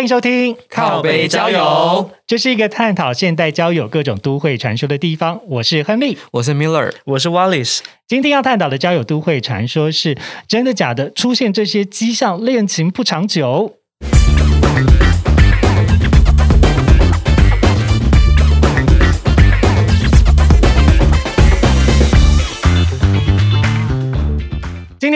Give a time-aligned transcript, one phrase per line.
[0.00, 5.38] 欢迎收听靠北交友，这是一个探讨现代交友各种都会传说的地方。
[5.46, 7.80] 我是亨利，我是 Miller，我是 Wallace。
[8.08, 10.16] 今天要探讨的交友都会传说是
[10.48, 11.12] 真的假的？
[11.12, 13.74] 出现这些迹象，恋情不长久。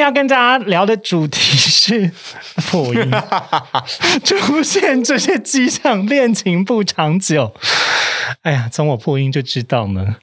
[0.04, 2.10] 要跟大家聊的主题是
[2.70, 3.10] 破音，
[4.22, 7.54] 出现这些迹象，恋情不长久。
[8.42, 10.16] 哎呀，从我破音就知道呢。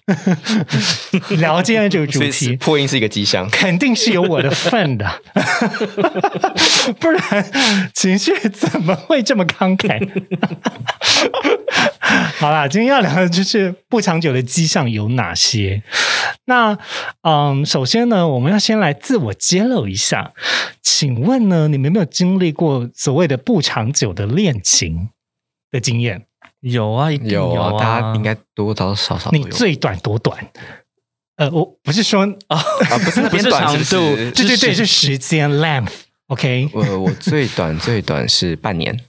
[1.39, 5.21] 聊今天这个主题，破音是一个迹象，肯定是有我的份的，
[6.99, 10.07] 不然情绪怎么会这么慷慨？
[12.41, 15.83] 好啦，今天要聊的就是不长久的迹象有哪些？
[16.45, 16.75] 那
[17.21, 20.33] 嗯，首先呢，我们要先来自我揭露一下。
[20.81, 25.09] 请问呢，你们有没有经历过所谓的不长久的恋情
[25.69, 26.25] 的经验？
[26.61, 29.29] 有啊，一定有啊，大家应该多多少少。
[29.29, 30.35] 你最短多短？
[31.35, 32.57] 呃，我不是说 啊，
[33.03, 35.91] 不是不是长度，对对对，是时间 length。
[36.25, 38.99] OK，我我最短最短是半年，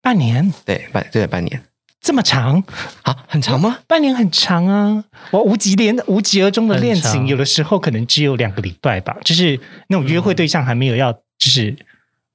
[0.00, 1.60] 半年，对半对半年。
[2.00, 2.64] 这么长
[3.02, 3.16] 啊？
[3.28, 3.78] 很长吗？
[3.86, 5.04] 半年很长啊！
[5.30, 9.16] 我无疾连无疾而终的恋情，有的时候可能只有两个礼拜吧。
[9.22, 11.76] 就是那种约会对象还没有要，就是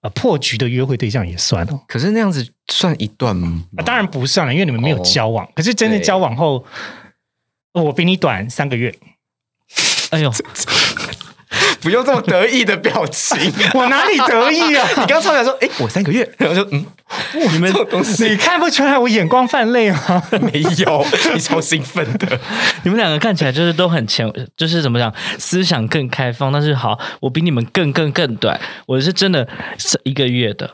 [0.01, 1.81] 呃破局的约会对象也算哦。
[1.87, 3.63] 可是那样子算一段吗？
[3.83, 5.49] 当然不算了，因为你们没有交往。
[5.55, 6.63] 可是真的交往后，
[7.73, 8.95] 我比你短三个月。
[10.11, 10.31] 哎呦！
[11.81, 13.37] 不用这么得意的表情，
[13.73, 14.87] 我哪里得意啊？
[14.97, 16.85] 你刚唱来说，哎，我三个月，然后就嗯，
[17.51, 20.23] 你们东西你看不出来我眼光泛泪吗？
[20.41, 22.39] 没有，你超兴奋的。
[22.83, 26.51] 你们两个看起来就是都很前，就是怎么讲，思想更开放。
[26.51, 29.47] 但是好，我比你们更更更短，我是真的
[29.77, 30.69] 是一个月的，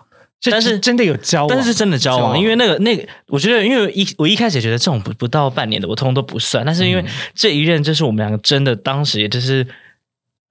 [0.50, 6.66] 但是真的有交往，但是真的交往，因为那个那个，我觉得，因为一我一开始也觉得这种不不到半年的，我通通都不算。
[6.66, 7.04] 但是因为
[7.36, 9.66] 这一任，就是我们两个真的当时也就是。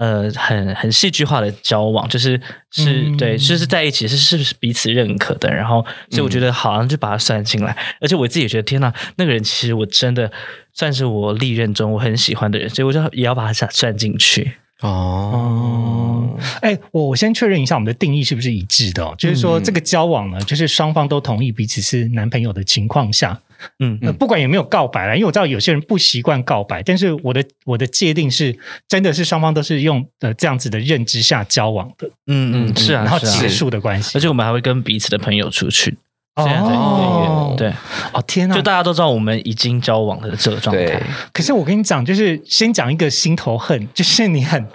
[0.00, 2.40] 呃，很很戏剧化的交往，就是
[2.70, 10.32] 是对，就是在一起是是不是彼此认可的，然后所以我觉得好像就把它算进来，而且我自己也觉得天呐，那个人其实我真的
[10.72, 14.52] 算是我历任中我很喜欢的人，所以我就也要把它算算进去。
[14.80, 23.38] 哦，哎，我我先确认一下我们的定义是不是一致的，就是说这个交往呢，就是双方都同意彼此是男朋友的情况下。
[23.78, 35.96] 嗯，不管有没有告白了，因为我知道有些人不习惯告白，但是我的我的界定是，真的是双方都是用呃这样子的认知下交往的，嗯嗯是啊，然后结束的关系，而且我们还会跟彼此的朋友出去，
[36.36, 37.72] 哦，对，
[38.12, 44.66] 哦天哪，就大家都知道我们已经交往的这个状态，可是我跟你讲，就是先讲一个心头恨， 就是你很，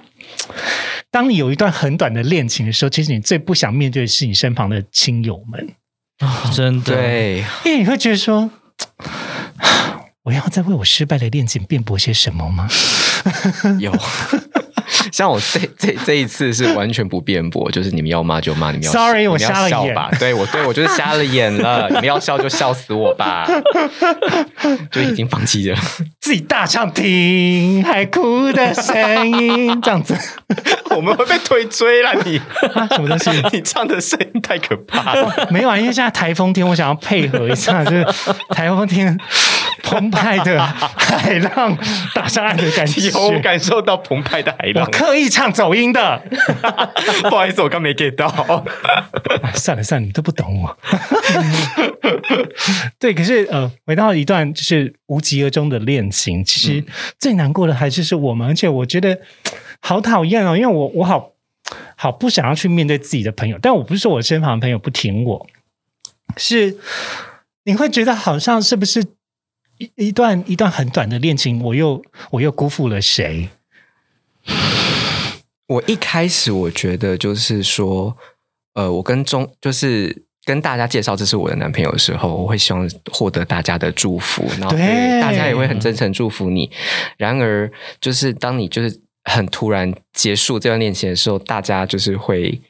[1.09, 5.69] 当你有一段很短的恋情的时候，其实你最不想面对的是你身旁的亲友们。
[6.19, 8.49] 哦，真的，对，因为你会觉得说。
[10.23, 12.67] 我要再为我失败的恋情辩驳些什么吗？
[13.79, 13.91] 有。
[15.11, 20.09] 像我这这这一次是完全不辩驳，就是你们要骂就骂，你们要 sorry 我瞎了眼吧？
[20.19, 23.47] 对我对我就是瞎了眼了， 你们要笑就笑死我吧，
[24.91, 25.77] 就已经放弃了，
[26.19, 30.17] 自己大唱听海哭的声音这样子，
[30.95, 32.13] 我们会被推追了。
[32.25, 32.39] 你
[32.91, 33.29] 什么东西？
[33.51, 35.47] 你唱的声音太可怕了。
[35.49, 38.05] 没有啊，因为现在台风天，我想要配合一下，就是
[38.49, 39.17] 台风天
[39.83, 41.77] 澎湃的海浪
[42.13, 44.89] 打上岸的感觉，有感受到澎湃的海浪。
[44.97, 46.23] 刻意唱走音的，
[47.29, 48.65] 不好意思，我刚没 get 到。
[49.53, 50.77] 算了算了，你都不懂我。
[52.97, 56.81] 对，可是呃，回到一段就是无疾而终的恋情，其实
[57.19, 59.19] 最难过的还是是我们，而且我觉得
[59.81, 61.33] 好讨厌哦，因为我我好
[61.97, 65.45] 好不想要去面对自己的朋友，但我不是说我身旁的朋友不挺我，
[66.37, 66.77] 是
[67.65, 69.03] 你会觉得好像是不是
[69.77, 73.49] 一一段一段很短的恋情，我又我又辜负了谁？
[75.67, 78.15] 我一开始我觉得就是说，
[78.73, 84.77] 呃，我跟中就是跟大家介绍这是我的男朋友的时候，我会希望获得大家的祝福，然后
[85.21, 86.69] 大家也会很真诚祝福你。
[87.17, 92.61] 然而，就是当你就是很突然结束这段恋情的时候，大家就是会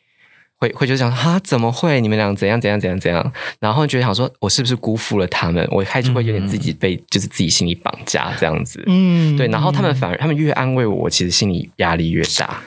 [0.57, 1.99] 会会就想哈怎么会？
[1.99, 5.67] 你们俩怎样怎样怎样怎样，然后觉得想说我是不是辜负了他们？
[5.69, 9.35] 我开始会有点自己被就是自己心里绑架这样子，嗯。
[9.35, 12.63] 对，然后他们反而他们越安慰我，我其实心里压力越大，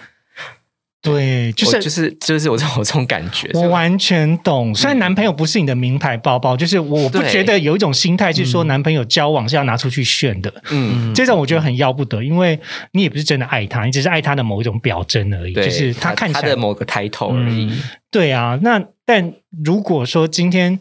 [1.10, 4.74] 对，就是就是就是我这种我这种感觉，我完全懂。
[4.74, 7.30] 虽然男朋友不是你的名牌包包，就是我不对。
[7.30, 12.58] 觉得有一种心态是说男朋友交往是要拿出去炫的，嗯，这种我觉得很要不得，因为
[12.92, 18.58] 你也不是真的爱他，你只是爱他的某一种表征而已，就是他看起来他的某个 title 而已，嗯对啊。
[18.62, 19.32] 那但
[19.64, 20.78] 如果说今天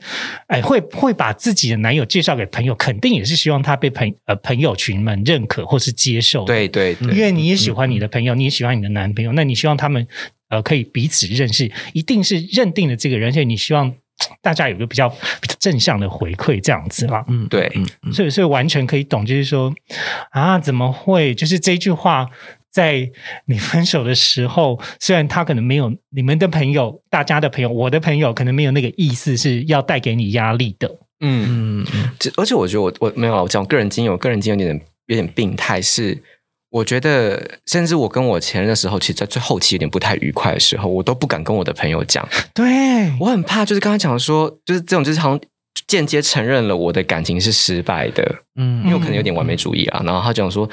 [0.48, 10.06] 哎会会把自己的男友介绍给朋友，肯定也是希望他被朋呃朋友群们认可或是接受的，对对对，因为你也喜欢你的朋友，你也喜欢你的男朋友，那你希望他们
[10.50, 13.94] 呃可以彼此认识，一定是认定了这个人，而且你希望
[14.42, 17.24] 大家有一个比较比较正向的回馈，这样子啦。
[17.30, 17.72] 嗯，对
[18.04, 19.74] 嗯所以所以完全可以懂，就是说
[20.32, 21.34] 啊，怎么会？
[21.34, 22.30] 就是这句话。
[22.78, 23.10] 在
[23.46, 30.88] 你分手的时候，虽然他可能没有你们的朋友、大家的朋友、我的朋友，可能没有那个意思是要带给你压力的。
[31.22, 31.84] 嗯。
[31.92, 36.22] 嗯而且我觉得我我没有我讲个人经验，我个人经验有点有点病态，是
[36.70, 45.40] 我觉得甚至我跟我前任的时候，其实在最后期有点不太愉快的时候，我都不敢跟我的朋友讲，对，我很怕就是刚才讲说，就是这种就是好像
[45.88, 50.70] 间接承认了我的感情是失败的，嗯因为我可能有点完美主义啊，然后他讲说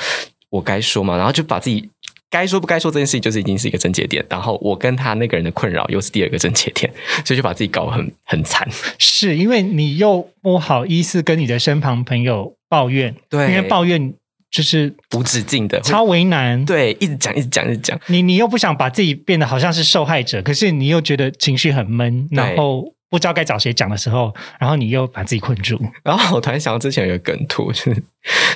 [0.55, 1.89] 我该说嘛，然后就把自己。
[2.31, 4.25] 该说不该说这件事情，就是已经是一个症结点。
[4.29, 6.93] 然后我跟他那个人的困扰又是第二个症结点，
[7.25, 8.69] 所以就把自己搞得很很惨。
[8.99, 14.13] 是因为你又不好意思跟你的身旁朋友抱怨，对因为抱怨
[14.51, 16.65] 就是无止境的，超为难。
[16.65, 17.97] 对，一直讲，一直讲，一直讲。
[18.09, 22.85] 你你又不想把自己变得好像是受害者，可是你又觉得情绪很闷，然后
[23.15, 25.81] 不知道该找谁讲的时候，然后你又把自己困住。
[26.03, 28.03] 然后我突然想到之前有一个梗图， 就是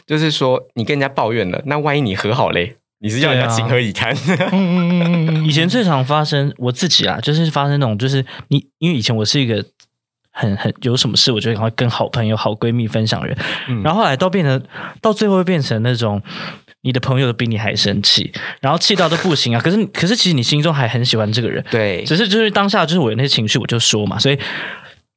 [0.05, 4.13] 就是说你跟人家抱怨了，那万一你和好嘞，你是叫人家情何以堪？
[4.51, 9.65] 嗯嗯嗯嗯嗯，以前最常发生我自己啊，就是发生那种，就是你因为以前我是一个
[10.33, 13.39] 很很有什么事，我就赶快跟好朋友、好闺蜜分享人，
[13.69, 14.61] 嗯然后后来到变成
[15.01, 16.21] 到最后会变成那种。
[16.89, 18.33] 你的朋友都比你还生气，
[18.63, 19.61] 然后气到都不行啊！
[19.61, 24.39] 可是，可是其实你心中还很喜欢这个人，对，只是就是当下就是我有那些情绪，我就说嘛，所以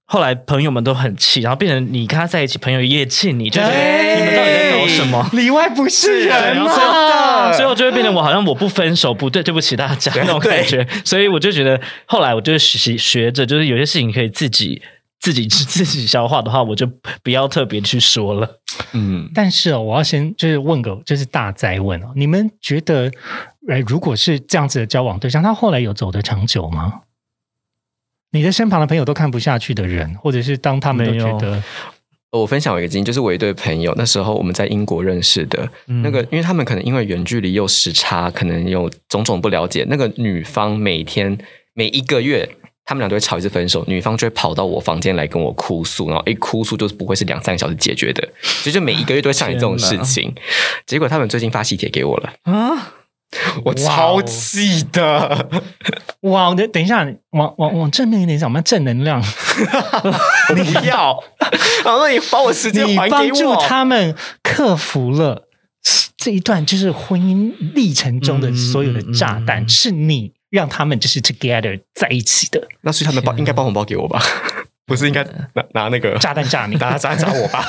[0.03, 5.29] 后来朋友们都很气，然后变成你跟他在一起，朋友也气你，就觉得你们到底在搞什么？
[5.31, 6.73] 里外不是人嘛？
[6.75, 14.81] 最后最后就会变成我好像我不分手不对，对不起大家那种感觉，所以我就觉得后来我就学学着，就是有些事情可以自己
[15.21, 16.85] 自己 自己消化的话，我就
[17.23, 18.59] 不要特别去说了。
[18.94, 23.09] 嗯，但是哦，我要先就是问个就是大灾问哦，你们觉得，
[23.69, 27.01] 哎，如果是这样子的交往对象，他后来有走得长久吗？
[28.31, 31.62] 你的身旁的朋友都看不下去的人，或者是当他们都没有觉得
[32.31, 41.38] 我分享我一个经验，就是我一对朋友，那时候我们在英国认识的，嗯那个因为他们可能因为远距离又时差，可能有种种不了解，那个女方每天
[41.74, 42.57] 每一个月。
[42.91, 50.35] 他们俩都会吵一次分手，女方就会跑到我房间来跟我哭诉，然后一哭诉就是不会是两三个小时解决的，所以就每一个月都会上演这种事情。
[50.85, 52.91] 结果他们最近发喜帖给我了，啊，
[53.63, 55.47] 我超气的。
[56.23, 59.23] 哇，等等一下，往往往正面一点讲，我们正能量，
[60.53, 61.17] 不要，
[61.85, 63.55] 然后你把我时间你还给帮助我。
[63.55, 65.47] 他们克服了
[66.17, 74.21] 这一段就是婚姻历程中的所有的炸弹，嗯嗯嗯是你让他们就是 together 在一起的那所以他们包应该包红包给我吧？
[74.86, 77.65] 不是应该拿拿那个炸弹炸你，拿炸弹炸我吧？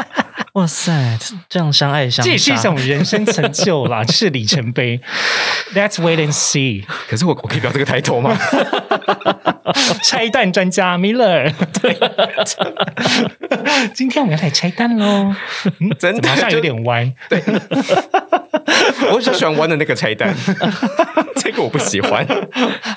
[0.54, 0.92] 哇塞，
[1.48, 5.00] 这样相爱相杀，这也是一种人生成就啦， 这是里程碑。
[5.74, 6.84] Let's wait and see。
[7.08, 8.36] 可是我我可以不要这个抬头吗？
[10.02, 11.96] 拆弹专家 Miller，对，
[13.94, 15.34] 今天我们要来拆弹喽。
[15.78, 17.10] 嗯真的好像有点歪。
[17.30, 18.91] 我
[19.22, 20.34] 比较喜欢玩的那个菜单，
[21.36, 22.26] 这个我不喜欢。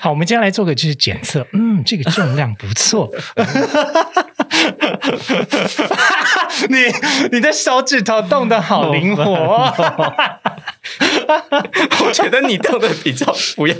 [0.02, 3.08] 好，我们接下来做个就是检测，嗯，这个重量不错。
[6.68, 6.76] 你
[7.32, 9.72] 你的手指头动得好灵活哦，
[12.04, 13.76] 我觉得你动的比较不要。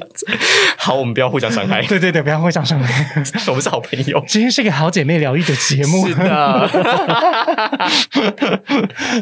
[0.77, 3.23] 好，我们不要互相伤害， 对对对，不要互相伤害。
[3.49, 4.23] 我们是好朋友。
[4.27, 6.71] 今天是个好姐妹疗愈的节目，是的，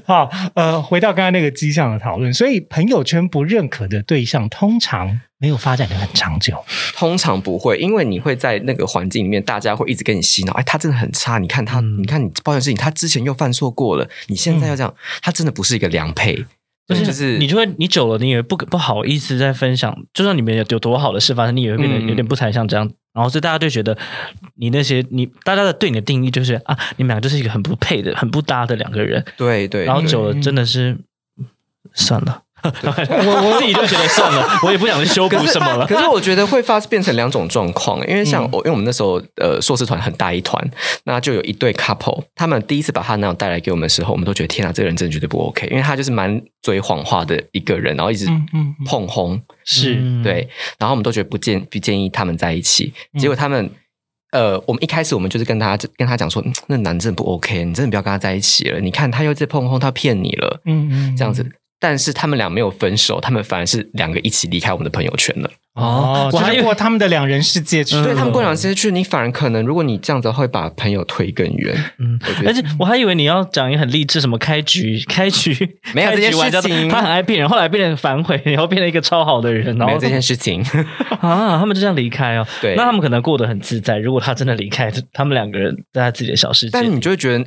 [0.07, 6.65] 好，呃，回到刚刚那个迹象的讨论，所以朋友圈不认可的对象，通常没有发展的很长久。
[6.95, 10.53] 通常不会，因为你会在那个环境里面，大家会一直跟你洗脑。
[10.55, 16.45] 哎，他真的很差，你看他，嗯你看你抱怨事情，他之前又犯错过了，你现在要这样，他真的不是一个良配。
[16.87, 22.91] 就就是是你就会你久了，你也不不好意思再分享，就算你们有有多好的事发生，你也会变得嗯有点不才像这样。
[23.15, 23.97] 然后所以大家就觉得
[24.57, 29.25] 你那些你大家的对你的定义就是啊，你们两个就是一个很不配的、很不搭的两个人。
[29.37, 30.99] 对对，对然后久了真的是
[31.93, 32.43] 算了
[32.83, 35.87] 我我自己就觉得算了， 我也不想修补什么了。
[35.87, 40.63] 可是我觉得会发变成两种状况，因为像我，因为我们那时候呃硕士团很大一团，
[41.05, 48.27] 那就有一对 couple，他们第一次把他男友带来给我们的时候，我们都觉得天啊，这个人真的绝对不 OK，因为他就是蛮嘴谎话的一个人，然后一直
[48.87, 53.71] 碰轰，是对，然后我们都觉得不建不建议他们在一起，结果他们。
[54.33, 58.81] 呃，我们一开始我们就是跟他跟他讲说，那男真的不 OK，你真的不要跟他在一起了。
[58.81, 61.49] 你看他又在碰碰，他骗你了，嗯嗯，这样子。
[61.85, 65.51] 但是他们俩没有分手，他们反而是两个一起离开我们的朋友圈了。
[65.75, 71.77] 哦，我还以为他们的两人世界去，对他们过两人世界去，你反而可能，如果你这样子会把朋友推更远。
[71.99, 75.53] 嗯，而且我还以为你要讲一个很励志，什么开局 开局
[75.93, 80.63] 没有这件事情，他很爱骗人，后来变成反悔，然后变成一个超好的人，然后这件事情
[81.21, 82.47] 啊，他们就这样离开哦。
[82.63, 83.99] 对，那他们可能过得很自在。
[83.99, 87.45] 如果他真的离开，他们两个人在他自己的小世界，但你就会觉得。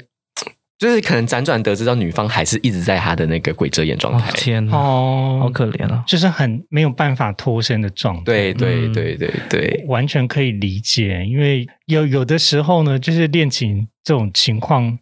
[0.77, 8.23] 就是可能辗转得知到女方还是一直在他的那个鬼遮眼状态，天哦，好可怜啊，就是很没有办法脱身的状态。
[8.25, 14.99] 对对对对对，完全可以理解，因为有有的时候呢，就是恋情这种情况，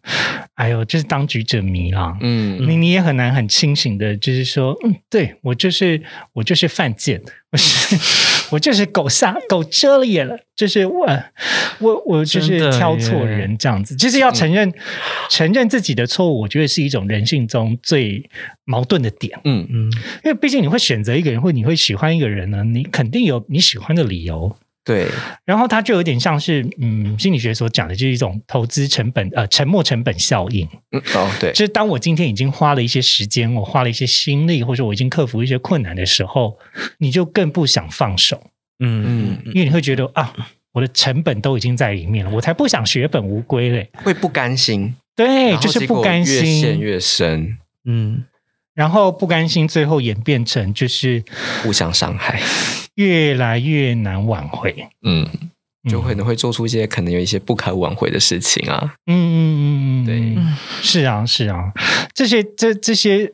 [0.54, 2.16] 哎呦，就是当局者迷啦。
[2.22, 6.02] 嗯，你你也很难很清醒的，就是说，嗯，对我就是
[6.32, 7.96] 我就是犯贱，我是。
[8.50, 11.06] 我就是狗瞎狗遮了眼了，就是我
[11.78, 14.72] 我我就是挑错人这样子，就是要承认
[15.28, 18.28] 承认自己的错误，我觉得是一种人性中最
[18.64, 19.38] 矛盾的点。
[19.44, 19.92] 嗯嗯，
[20.24, 24.56] 因为毕竟你会选择一个人，或你会喜欢一个人呢，你肯定有你喜欢的理由。
[24.86, 25.08] 对，
[25.44, 30.64] 然后它就有点像是，嗯，心理学所讲的，就是一种投资成本，呃，沉没成本效应。
[30.92, 36.56] 嗯，哦，对，就是当我今天已经花了一些时间，我花了一些心力，或者我已经克服一些困难的时候，
[36.98, 38.40] 你就更不想放手。
[38.78, 40.32] 嗯嗯，因为你会觉得啊，
[40.70, 44.94] 我的成本都已经在里面了，我才不想血本无归嘞，会不甘心。
[45.16, 47.58] 对，就是不甘心，越陷越深。
[47.86, 48.22] 嗯，
[48.72, 51.24] 然后不甘心，最后演变成就是
[51.64, 52.40] 互相伤害。
[52.96, 55.26] 越来越难挽回，嗯，
[55.88, 60.36] 就可能会做出一些可能有一些不可挽回的事情啊，嗯嗯嗯嗯，对，
[60.82, 61.72] 是啊是啊，
[62.12, 63.26] 这些这这些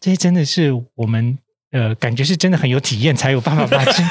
[0.00, 1.38] 这些真的是我们。
[1.74, 4.02] 呃，感觉是真的很有体验，才有办法把这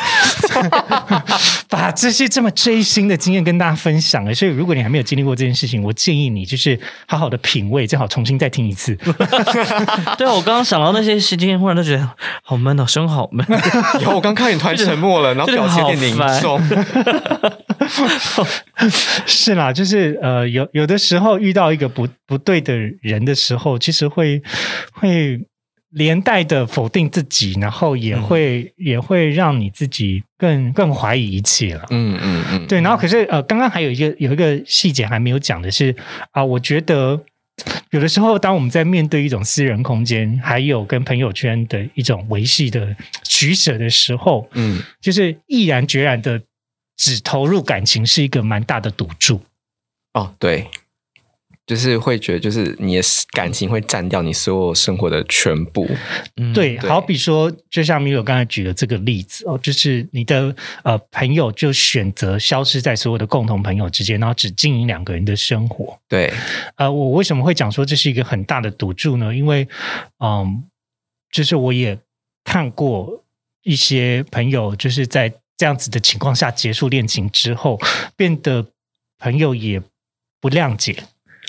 [1.70, 4.24] 把这些这么追星的经验跟大家分享。
[4.36, 6.78] 所以，如果你还没有经历过这件事情，我建议你就是
[7.08, 8.94] 好好的品味，最好重新再听一次。
[10.20, 12.10] 对啊，我刚刚想到那些事情，忽然都觉得
[12.44, 13.48] 好闷哦，声好闷。
[13.50, 16.62] 然后我刚看你突然沉默了，然后表情有点凝重。
[19.26, 24.42] 是啦，就是呃，有有的时候遇到一个不不对的人的时候，其实会
[24.92, 25.40] 会。
[25.94, 31.86] 连带的否定自己，然后也会也会让你自己更更怀疑一切了。
[31.92, 32.82] 嗯嗯嗯，对。
[32.82, 35.96] 然后可是呃，刚刚还有一个有一个细节还没有讲的是
[36.32, 37.22] 啊，我觉得
[37.92, 46.42] 有的时候当我们在面对一种私人空间，还有跟朋友圈的一种维系的取舍的时候，嗯，就是毅然决然的
[46.98, 49.42] 只投入感情，是一个蛮大的赌注。
[50.14, 50.68] 哦，对。
[51.66, 53.02] 就是会觉得，就是你的
[53.32, 55.90] 感情会占掉你所有生活的全部。
[56.54, 60.54] 对，好比说，就像米友刚才举的这个例子哦，就是你的
[60.84, 65.98] 呃朋友就选择消失在所有的共同朋友之间，然后只经营两个人的生活。
[66.10, 66.34] 对，
[66.76, 69.34] 呃，我为什么会讲说这是一个很大的赌注呢？
[69.34, 69.66] 因为，
[70.20, 70.66] 嗯，
[71.32, 71.98] 就是我也
[72.44, 73.24] 看过
[73.64, 77.80] 一些朋友，就是在这样子的情况下结束恋情之后，
[78.18, 78.68] 变得
[79.18, 79.82] 朋友也
[80.42, 81.06] 不谅解。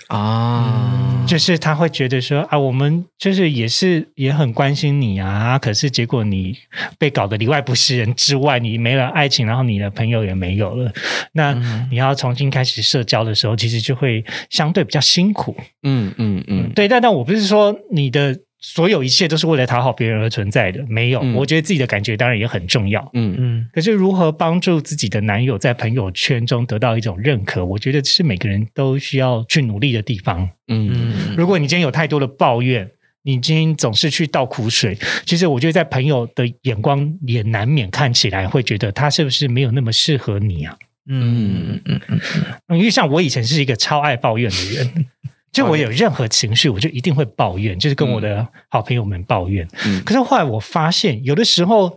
[0.08, 6.56] 啊，就是他会觉得说啊，我们就是也是也很关心你啊，可是结果你
[6.98, 10.92] 被搞得里外不是人之外，你没了爱情，然后你的朋友也没有了，
[11.32, 11.52] 那
[11.90, 15.56] 你要重新开始社交的时候，其实就会相对比较辛苦。
[15.82, 18.38] 嗯嗯嗯，对，但但我不是说你的。
[18.66, 21.20] 所有一切都是为了讨好别人而存在的，没有。
[21.34, 23.10] 我觉得自己的感觉当然也很重要。
[23.12, 23.68] 嗯嗯。
[23.74, 30.48] 可是如何帮助自己的男友在朋友圈中得到一种认可，我觉得是每个人都需要去努力的地方。
[30.68, 31.36] 嗯。
[31.36, 32.90] 如果你今天有太多的抱怨，
[33.24, 40.74] 你今天总是去倒苦水，其实我觉得在朋友的眼光也难免看起来会觉得他是不是没有那么适合你啊？
[41.06, 42.20] 嗯嗯嗯
[42.68, 42.78] 嗯。
[42.78, 45.06] 因为像我以前是一个超爱抱怨的人。
[45.54, 49.66] 就我有任何情绪，我就一定会抱怨，就是跟我的好朋友们抱怨。
[50.04, 51.96] 可是后来我发现，有的时候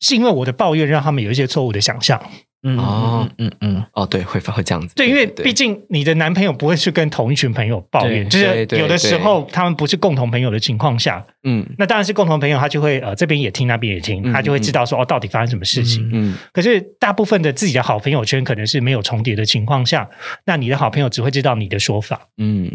[0.00, 2.20] 是因为我的抱怨让他们有一些错误的想象。
[2.66, 4.94] 嗯哦，嗯嗯，哦，对，会会这样子。
[4.94, 16.08] 对，因为毕竟你的男朋友不会去跟同一群朋友抱怨，就是有的时候他们不是共同朋友的情况下，嗯，那当然是共同朋友，他就会呃这边也听，那边也听，他就会知道说哦到底发生什么事情。
[16.10, 20.08] 嗯，可是大部分的自己的好朋友圈可能是没有重叠的情况下，
[20.46, 22.28] 那你的好朋友只会知道你的说法。
[22.38, 22.70] 嗯，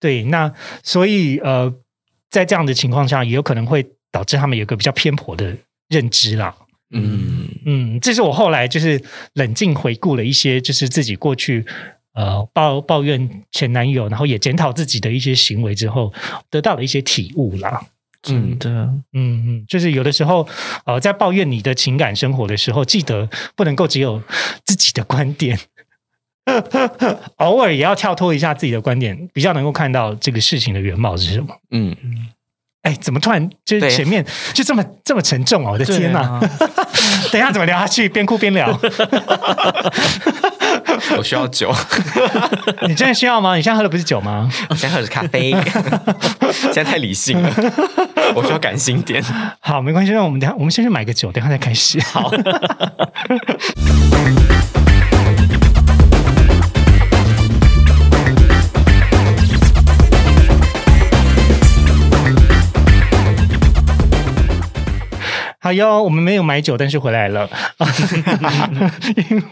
[0.00, 1.72] 对，那所以呃，
[2.28, 5.56] 在这样的情况下，也有可能会导致他们有一个比较偏颇的
[5.88, 6.52] 认知啦。
[6.90, 7.48] 嗯。
[7.64, 9.02] 嗯，这是我后来就是
[9.34, 11.64] 冷静回顾了一些，就是自己过去
[12.14, 16.12] 呃抱抱怨前男友，然后也检讨自己的一些行为之后，
[16.48, 17.84] 得到了一些体悟啦。
[18.22, 18.68] 真的，
[19.12, 20.48] 嗯嗯，就是有的时候，
[20.84, 24.20] 呃，在抱怨你的情感生活的时候，记得不能够只有
[24.64, 25.56] 自己的观点，
[27.38, 31.56] 偶尔也要跳脱一下自己的观点，比较能够看到这个事情的原貌是什么。
[31.70, 31.94] 嗯，
[32.86, 34.24] 哎，怎么突然就是前面
[34.54, 35.72] 就这么这么沉重啊？
[35.72, 36.20] 我的天哪！
[36.20, 36.40] 啊
[37.32, 38.08] 等一下怎么聊下去？
[38.08, 38.68] 边哭边聊，
[41.18, 41.74] 我需要酒，
[42.86, 43.56] 你真的需要吗？
[43.56, 44.48] 你现在喝的不是酒吗？
[44.70, 45.50] 我现在喝的是咖啡，
[46.72, 47.52] 现在太理性了，
[48.36, 49.20] 我需要感性点。
[49.58, 52.00] 好，没关系，那我们等下我们先去买个酒，等下再开始。
[52.02, 52.30] 好。
[65.66, 67.50] 好哟，我们没有买酒，但是回来了，
[69.16, 69.42] 因为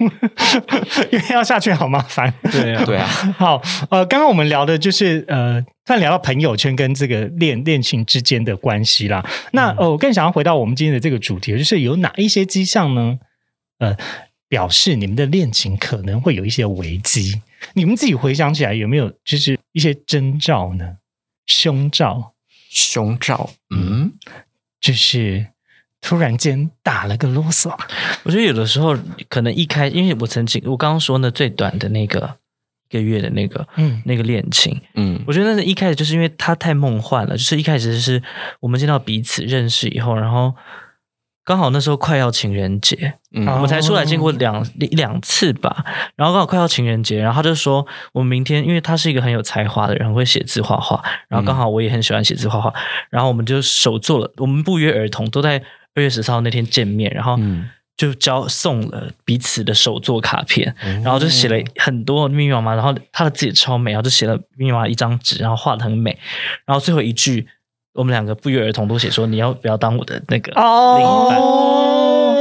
[1.10, 2.32] 因为要下去好麻烦。
[2.52, 3.04] 对啊，对啊，
[3.36, 9.28] 好，呃，刚刚我们聊的就是呃，突然聊到朋友圈跟这个恋恋情之间的关系啦。
[9.54, 13.18] 那呃，我更想要回到我们今天的这个主题，就是有哪一些迹象呢？
[13.80, 13.96] 呃，
[14.48, 17.42] 表示你们的恋情可能会有一些危机。
[17.72, 20.98] 你们自己回想起来，有没有就是一些征兆呢？
[21.46, 22.34] 凶兆
[22.70, 24.12] 胸罩，嗯，
[24.80, 25.48] 就是
[26.06, 27.74] 突然间打了个啰嗦，
[28.24, 28.94] 我觉得有的时候
[29.30, 32.36] 可能一开，因为我曾经我刚刚说呢，最短的那个
[32.90, 34.02] 一个月的那个嗯。
[34.04, 35.18] 那个恋情，嗯。
[35.26, 38.22] 我觉得那是一开始就是因为他太梦幻了，就是一开始是
[38.60, 40.54] 我们见到彼此认识以后，然后
[41.42, 43.46] 刚好那时候快要情人节，嗯。
[43.46, 52.70] 我们才出来见过两一两次吧，然后刚好快要情人节，然后他就说我们明天，因为他是一个很有才华的人，很会写字画画，然后刚好我也很喜欢写字画画，
[53.08, 55.62] 然后我们就手做了，我们不约而同都在
[55.94, 57.68] 二月十四号那天见面，然后嗯。
[57.96, 66.18] 就交送了彼此的手作卡片，嗯然后就写了很多密密麻麻，然后他的字也超美，然后就写了密密麻麻一张纸，然后画的很美，
[66.66, 67.46] 然后最后一句
[67.92, 71.83] 我们两个不约而同都写说你要不要当我的那个另一半。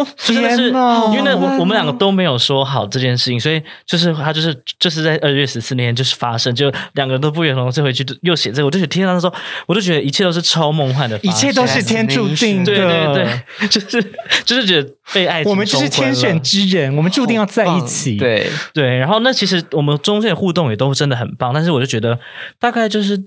[0.18, 9.34] 真的是，因为那我我们两个都没有说好这件事情，所以就是他就是就是在二月十四那天就是发生，就两个人都不约而同这回去又写这个，我就觉得天啊，那时候
[9.68, 13.14] 我就觉得一切都是超梦幻的一，切都是天注定的，对对
[13.60, 14.14] 对，就是
[14.46, 22.18] 就是觉得被爱情我们就是天选之人，我们注定要在一起。，对，对，然后那其实我们中间的互动也都真的很棒，但是我就觉得
[22.60, 23.20] 大概就是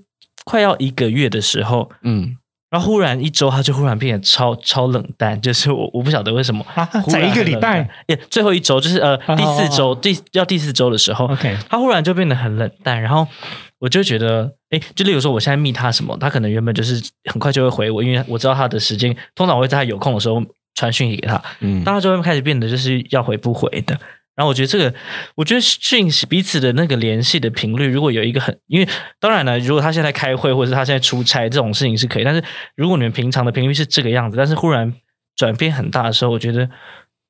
[0.43, 2.35] 快要一个月的时候，嗯
[2.77, 6.63] 然后忽然一周他就忽然变得超超冷淡，就是我我不晓得为什么。
[6.75, 7.89] 啊忽然才一个礼拜？
[8.29, 11.27] 最后一周就是呃哦第四周第要第四周的时候
[11.67, 13.27] 他忽然就变得很冷淡，然后
[13.79, 20.39] 我就觉得，哎，就例如说我现在密他什么，他可能原本就是很快就会回我，因为我知道他的时间，通常我会在他有空的时候
[20.75, 21.81] 传讯息给他，嗯。
[21.83, 23.97] 但他就会开始变得就是要回不回的。
[24.37, 24.93] 然后我觉得这个，
[25.33, 28.87] 我觉得讯息彼此的那个联系的频率，如果有一个很，因为
[29.19, 32.43] 当然了，如果他现在开会或者是他现在出差这种事情是可以，但是
[32.75, 34.93] 如果你们平常的频率是这个样子，但是忽然
[35.35, 36.69] 转变很大的时候，我觉得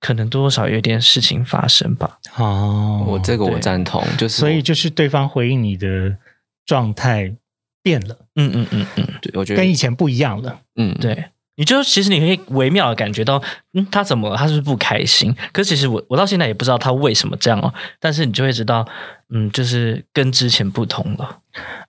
[0.01, 2.19] 可能多多少少有点事情发生吧。
[2.35, 6.17] 哦，我这个我赞同，就是所以就是对方回应你的
[6.65, 7.33] 状态
[7.81, 10.59] 变了，嗯嗯嗯嗯，对我觉得跟以前不一样了。
[10.75, 11.23] 嗯对。
[11.57, 13.41] 你就其实你可以微妙的感觉到，
[13.73, 14.37] 嗯，他怎么了？
[14.37, 15.35] 他是不是不开心？
[15.51, 17.73] 可是其实我我到现在也不知道他为什么这样哦。
[17.99, 18.87] 但是你就会知道，
[19.33, 21.39] 嗯，就是跟之前不同了。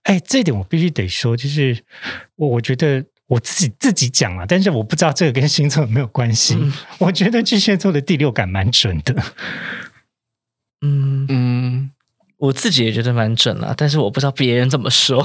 [0.04, 1.85] 哎，这一点我必须得说，就是
[2.37, 6.57] 我我觉得我自己自己讲啊，但是我不知道这个跟星座有没有关系。
[6.59, 9.14] 嗯我觉得巨蟹座的第六感蛮准的。
[10.81, 11.90] 嗯，嗯
[12.38, 15.24] 我自己也觉得蛮准了，但是我不知道别人怎么说，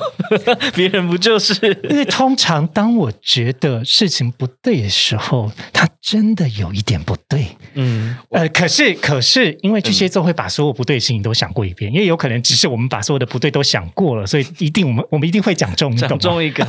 [0.74, 1.54] 别人不就是
[1.90, 7.48] 因为通常当我觉得事情不对的时候，它真的有一点不对。
[7.76, 16.10] 嗯呃，可是可是，因为巨蟹座会把所有不对的事情都想过一遍，因为有可能只是我们把所有的不对都想过了，所以一定我们我们一定会讲中，你懂？
[16.10, 16.66] 讲中一个？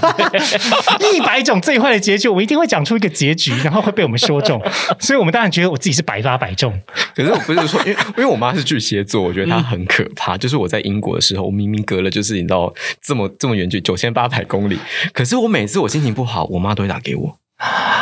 [1.14, 4.60] 一百种最坏的结局，我一定会讲出一个结局，然后会被我们说中，
[5.00, 6.78] 所以我们当然觉得我自己是百发百中。
[7.14, 10.33] 可是我不是说，因为因为我妈是巨蟹座，我觉得她很可怕。
[10.36, 14.78] 就是我在英国的时候，我明明隔了就是你知道这么这么远距九千八百公里，
[15.12, 17.38] 可是我每次我心情不好，我妈都会打给我，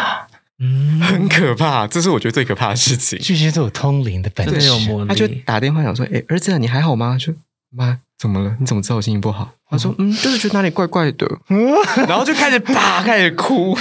[0.59, 1.87] 嗯，很可怕。
[1.87, 3.19] 这是我觉得最可怕的事情。
[3.19, 5.27] 巨蟹座有通灵的本真的事，有魔她就。
[5.45, 7.35] 打电话想说：“哎、儿子，你还好吗？”就
[7.71, 8.57] 妈怎么了？
[8.61, 9.53] 你怎么知道我心情不好？
[9.69, 11.27] 他说：“嗯，就是觉得哪里怪怪的。”
[12.07, 13.77] 然后就开始啪开始哭。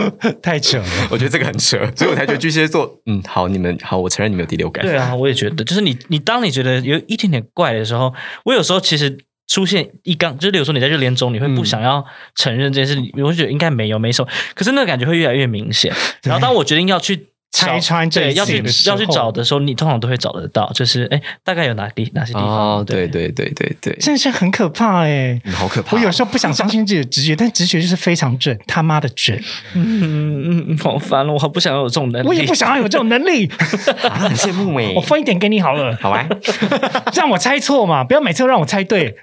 [0.42, 0.84] 太扯了。
[1.10, 4.84] 我觉得这个很扯，所以我才觉得巨蟹座，嗯，好，你们好，我承认你们有第六感。
[4.84, 8.12] 对啊，我也觉得，就是你你当你觉得有一点点怪的时候，
[8.44, 12.04] 我有时候其实出现一刚，就是比如说你在热恋中，你会不想要
[12.34, 15.92] 承认这件事，你会觉得应该没有没什么，可是那个感觉会越来越明显。
[16.24, 22.78] 然后当我决定要去拆穿这对要去要去找的时候，你通常都会找得到，就是哎，大概有哪地哪些地方？
[22.78, 25.98] 哦，对对对对对，真的是很可怕哎、嗯好可怕哦。
[25.98, 29.42] 我有时候不想相信自己的直觉，但直觉就是非常准，他妈的准！
[29.74, 32.28] 嗯嗯嗯，好烦了，我好不想要有这种能力。
[32.28, 33.46] 我也不想要有这种能力
[34.10, 35.00] 啊，很羡慕哎我。
[35.00, 36.26] 分一点给你好了，好吧，
[37.14, 39.16] 让我猜错嘛，不要每次都让我猜对。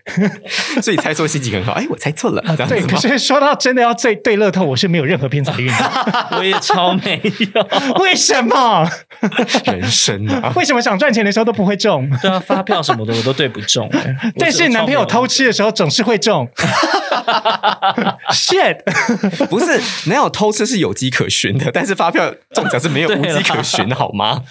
[0.81, 1.73] 所以猜错心情很好。
[1.73, 6.29] 哎，我猜错了，对，可是说到真的要最对乐透，我是没有任何偏财运的。
[6.37, 7.21] 我也超没
[7.53, 7.63] 有。
[8.13, 8.87] 为什么？
[9.65, 12.07] 人生啊，为什么想赚钱的时候都不会中？
[12.21, 16.47] 对啊，发票什么的我都对不中、哎 但是男朋友偷，吃的时候总是会中。
[18.31, 18.77] shit，
[19.47, 24.43] 不是哪有偷吃是有迹可循的，但是发票中奖是没有无迹可循的，好吗？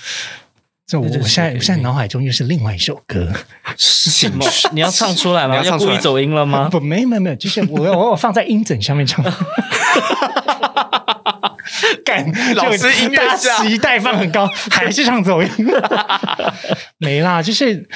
[0.85, 3.33] 这我现在我现在脑海中又是另外一首歌，
[3.77, 4.45] 什么？
[4.73, 5.61] 你要唱出来吗？
[5.61, 6.69] 你要故意走音了吗？
[6.69, 9.25] 不，没没没有，就是我我我放在音枕上面唱。
[12.05, 15.49] 干， 老师音乐期待放很高， 还是唱走音？
[16.99, 17.89] 没啦，就是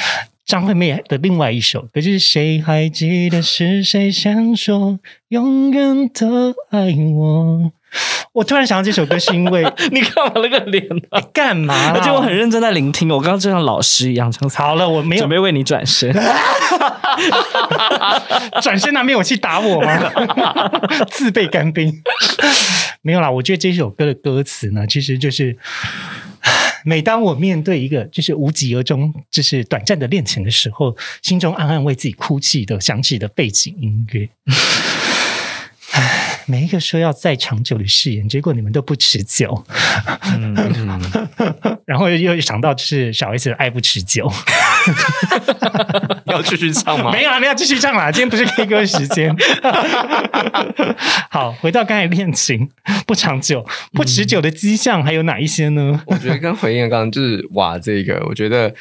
[0.45, 4.99] 张惠妹的另外一首歌，就是谁还记得是谁先说
[5.29, 7.73] 永远的爱我？
[8.33, 11.93] 我突然想到这首歌，是因为 你干嘛那个脸呢、干嘛啦？
[11.95, 16.13] 而且我很认真在聆听，我刚刚就像老师一样，好了，我没有准备为你转身。
[18.61, 20.13] 转身拿灭火器打我吗？
[21.11, 22.03] 自备干冰。
[23.01, 25.57] 没有啦，我觉得这首歌的歌词呢，其实就是，
[26.85, 34.29] 每当我面对一个就是无疾而终、就是短暂的恋情的时候，心中暗暗为自己哭泣的响起的背景音乐。
[36.47, 39.65] 唉，每一个说要再长久的誓言， 结果你们都不持久。
[40.39, 40.55] 嗯，
[41.85, 44.31] 然后又想到就是小 S 的爱不持久。
[46.27, 47.11] 要继续唱吗？
[47.13, 49.35] 没有啊，没有继续唱啦，今天不是 K 歌时间。
[51.31, 52.69] 好，回到刚才恋情
[53.07, 56.03] 不长久、不持久的迹象还有哪一些呢？
[56.07, 58.73] 我觉得跟回应刚刚就是哇，这个我觉得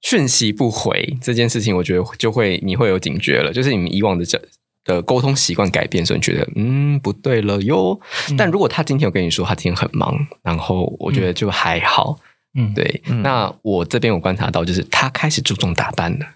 [0.00, 4.40] 讯息不回这件事情，我觉得就会你会有警觉了，就是你们以往的这。
[4.86, 8.00] 的沟通习惯改变，所以你觉得嗯不对了哟。
[8.38, 12.18] 但如果他今天有跟你说他今天很忙，然后我觉得就还好，
[12.54, 13.02] 嗯，对。
[13.08, 16.26] 嗯那我这边我观察到，就是他开始注重打扮了。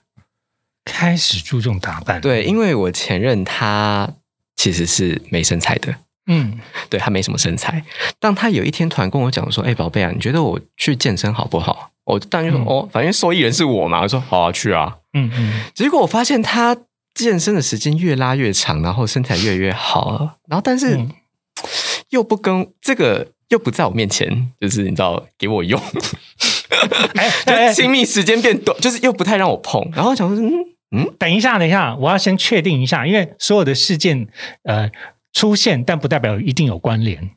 [0.84, 4.08] 开始注重打扮。，对，因为我前任他
[4.56, 5.94] 其实是没身材的，
[6.26, 6.58] 嗯
[6.88, 7.84] 对他没什么身材。
[8.18, 14.96] 当他有一天突然跟我讲说：“哎、宝贝啊，你觉得我去健身好不好？”我当然就说：“嗯哦，反正受益人是我嘛。”我说：“好啊，去啊。
[15.12, 16.76] 嗯嗯，”结果我发现他
[17.14, 21.10] 健身的时间越拉越长，然后身材越来越好了，然后但是嗯。
[22.08, 25.80] 又不跟这个又不在我面前，就是你知道给我用，
[27.14, 29.88] 哎就哎，亲密时间变短，就是又不太让我碰。
[29.92, 34.26] 然后我想说，嗯，嗯等一下，等一下，我要先确定一下，因为所有的事件
[34.64, 34.90] 呃
[35.32, 37.30] 出现，但不代表一定有关联。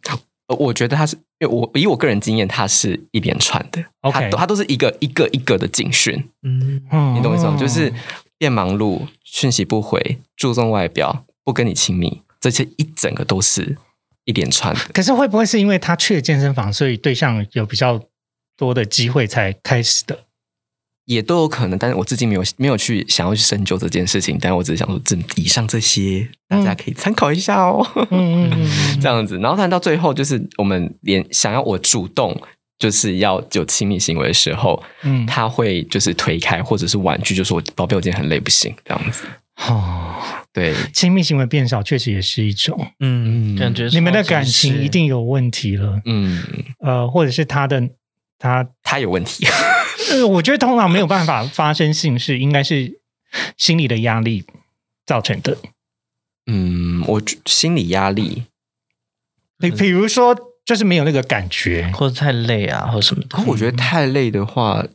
[0.48, 3.84] 呃我觉得他是，因为我以我个人经验，他是一连串的。
[4.02, 7.16] OK 他都他都是一个一个一个的警讯，嗯，嗯。
[7.16, 7.56] 你懂我意思吗？
[7.60, 7.94] 就是
[8.43, 13.77] 变忙碌，讯息不回，注重外表，不跟你亲密，这些一整个都是
[14.25, 14.82] 一连串的。
[14.93, 18.01] 可是会不会是因为他去了健身房，所以对象有比较
[18.58, 20.25] 多的机会才开始的？
[21.06, 27.82] 也都有可能，但是我至今没有没有去想要去深究这件事情，但我只是想说，这以上这些大家可以参考一下哦。
[29.01, 32.41] 这样子，然后谈到最后，就是我们连想要我主动
[32.84, 39.24] 就是要有亲密行为的时候，嗯，他会就是推开或者是婉拒，就说宝贝，我今天很累，不行这样子。
[39.69, 42.78] 哦，对，亲密行为变少，确实也是一种。
[43.00, 46.43] 嗯，感觉你们的感情一定有问题了，嗯，
[46.80, 47.82] 呃，或者是他的
[48.38, 49.48] 他，他有问题。
[50.12, 53.00] 呃，我觉得通常没有办法发生性事，应该是
[53.56, 54.43] 心理的压力
[55.06, 55.56] 造成的。
[56.48, 58.43] 嗯，我觉心理压力，
[59.58, 63.28] 比比如说，就是没有那个感觉，或者太累啊，或什么的。
[63.30, 64.86] 可我觉得太累的话，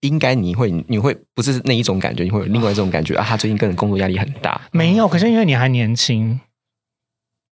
[0.00, 3.24] 应该你会你会不是那一种感觉，你会有另外一种感觉啊。
[3.24, 5.06] 他最近个人工作压力很大，没有。
[5.06, 6.40] 可是因为你还年轻，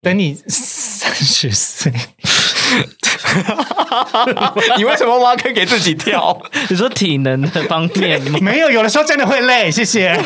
[0.00, 1.92] 等你三十岁，
[4.78, 6.40] 你为什么挖坑给自己跳？
[6.70, 8.38] 你说体能的方面吗？
[8.40, 10.18] 没有，有的时候真的会累，谢谢，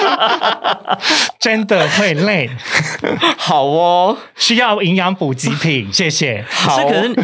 [1.38, 2.50] 真的会累，
[3.36, 6.44] 好哦，需要营养补给品，谢谢。
[6.48, 7.14] 好是，可是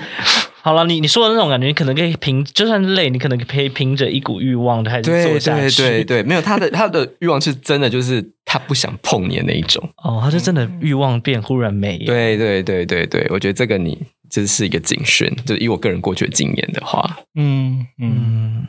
[0.63, 5.83] 好了，你你说的那种感觉，你可能可以凭，就算累，你可能可以凭着一股欲望就开始对做下去。
[5.83, 9.89] 对对对，没有他的他的欲望是真的，就是他不想碰你的那一种。
[10.03, 12.07] 哦，他就真的欲望变忽然没有。
[12.07, 13.97] 对对对对对，我觉得这个你
[14.29, 18.69] 这是一个警讯，就是以我个人过去的经验的话，嗯嗯，嗯，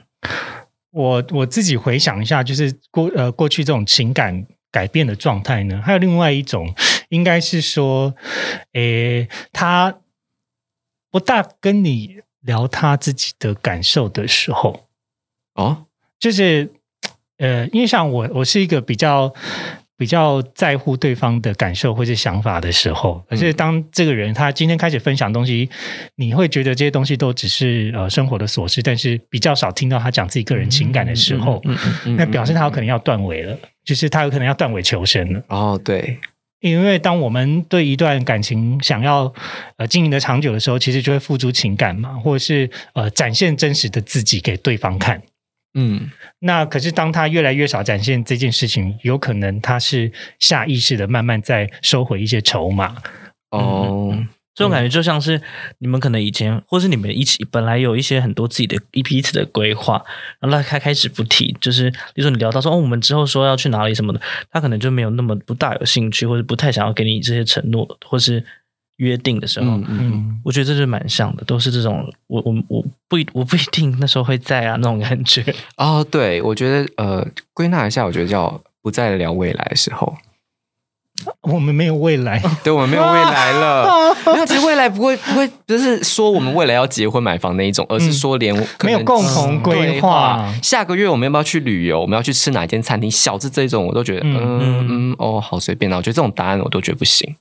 [0.91, 6.73] 我我自己回想一下，就是过呃过去这种情感改变的状态呢，还有另外一种，
[7.09, 8.15] 应该是说，
[8.73, 9.99] 诶，他
[11.11, 14.87] 不大跟你聊他自己的感受的时候，
[15.55, 15.85] 哦，
[16.19, 16.71] 就是
[17.37, 19.33] 呃，因为像我，我是一个比较。
[19.97, 25.67] 比较在乎对方的感受或是想法的时候，可是当这个人他今天开始分享东西，
[26.15, 31.61] 你会觉得这些东西都只是呃生活的琐事，但是比较少听到他讲自己个人情感的时候，
[32.15, 35.43] 那表示他有可能要断尾了，就是他有可能要断尾求生了。
[35.47, 36.19] 哦，对，
[36.61, 39.33] 因为当我们对一段感情想要
[39.77, 45.19] 呃经营的长久的时候，其实就会付出情感嘛，或者是呃展现真实的自己给对方看。
[45.79, 46.09] 嗯，
[46.39, 52.95] 那可是当他越来越少展现这件事情，有可能他是下意识的慢慢在收回一些筹码。
[53.51, 54.11] 哦，
[54.55, 55.39] 这种感觉就像是
[55.77, 60.03] 你们可能以前，或是你们一起本来有一些很多自己的一批次的规划，
[60.39, 68.43] 然后他开开始不提，就是比如说你聊到说哦，我们之后说要去哪里什么的，他可能就没有那么不大有兴趣，或者不太想要给你这些承诺，或是。
[68.97, 75.43] 约定的时候，嗯，我觉得这是蛮像的，都是这种，我我我不我不一定那时候会在啊，那种感觉。
[75.77, 80.15] 哦，对，我觉得呃，归纳一下，我觉得叫不再聊未来的时候，
[81.41, 84.15] 我们没有未来， 对，我们没有未来了。
[84.27, 95.97] 没有，其实未来不会不会，不是说我们未来要结婚买房那一种，而是说连没有共同规划，下个月我们要不要去旅游，我们要去吃哪间餐厅，小至这种，我都觉得，嗯嗯，哦，好随便啊。
[95.97, 97.35] 我觉得这种答案我都觉得不行。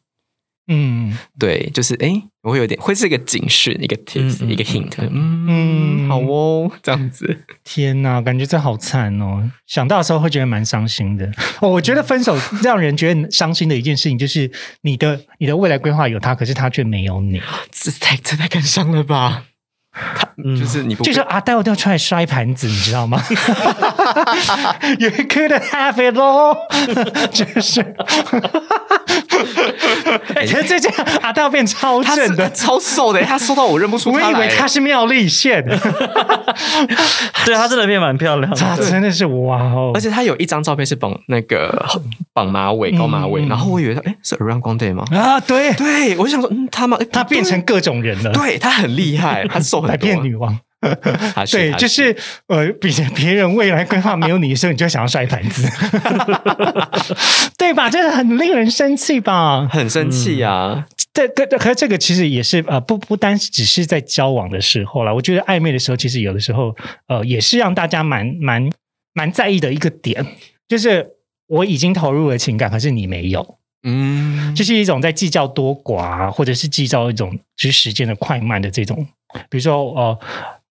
[0.68, 4.90] 嗯，对，就是哎，我会有点会是一个警示，一个 tips，一个 hint。
[4.98, 7.38] 嗯，好哦，这样子。
[7.62, 9.48] 天哪，感觉这好惨哦！
[9.66, 11.30] 想到的时候会觉得蛮伤心的。
[11.60, 14.50] 哦，我觉得分手 让人觉得伤心的一件事情，就是
[14.82, 19.44] 你的你的未来规划有他，可是他却没有你， 这太这太感伤了吧？
[19.92, 23.22] 他就是你，就是阿呆，我都要出来摔盘子，你知道吗
[24.98, 26.58] ？You could have it all，
[27.32, 27.96] 就是。
[30.34, 35.64] 哎，这这样阿道变超正的，超瘦的，他瘦到我认不出他我以为他是妙丽线，
[37.46, 39.92] 对他真的变蛮漂亮，他真的是哇哦！
[39.94, 41.86] 而且他有一张照片是绑那个
[42.32, 45.04] 绑马尾、高马尾，然后我以为他哎是 Around Day 吗？
[45.12, 45.72] 啊，对。
[45.74, 46.98] 对，我就想说，嗯，他吗？
[47.12, 49.76] 他变成各种人了，对他很厉害，他瘦。
[49.86, 50.58] 百变女王，
[51.50, 52.14] 对，就是
[52.46, 55.68] 呃，比别人未来规划没有你的时候，你就想要摔盘子，
[57.56, 57.88] 对吧？
[57.90, 59.66] 这很令人生气吧？
[59.68, 60.86] 很生气啊！
[61.12, 65.14] 这、这、可是这个其实也是呃，不不单只是在交往的时候了。
[65.14, 66.76] 我觉得暧昧的时候，其实有的时候
[67.08, 68.70] 呃，也是让大家蛮蛮
[69.14, 70.26] 蛮在意的一个点，
[70.68, 71.06] 就是
[71.48, 73.56] 我已经投入了情感，可是你没有。
[73.88, 79.06] 嗯，就是一种在计较多寡，或者是计较一种就是时间的快慢的这种。
[79.48, 80.18] 比如说，呃，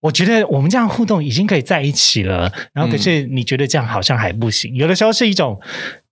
[0.05, 4.71] 我觉得我们这样互动已经可以在一起了，然后可是你觉得这样好像还不行。
[4.75, 5.59] 有的时候是一种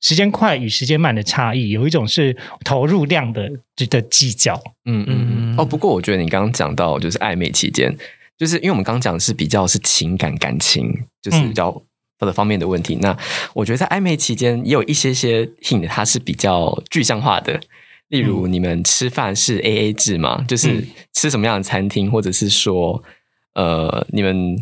[0.02, 4.60] 时间快与时间慢的差异，有一种是投入量的的计较。
[4.86, 5.56] 嗯嗯嗯。
[5.60, 7.96] 哦，不过我觉得你刚刚讲到就是暧昧期间，
[8.36, 11.80] 就是因为我们刚刚讲的是比较是情感感情，就是比较
[12.20, 12.98] 的方面的问题。
[13.00, 13.16] 那
[13.54, 17.62] 我觉得在暧昧期间也有一些些 hint，它是比较具象化的。
[18.10, 20.44] 例如，你们吃饭是 A A 制吗？
[20.48, 23.04] 就是吃什么样的餐厅，或者是说，
[23.54, 24.60] 呃，你们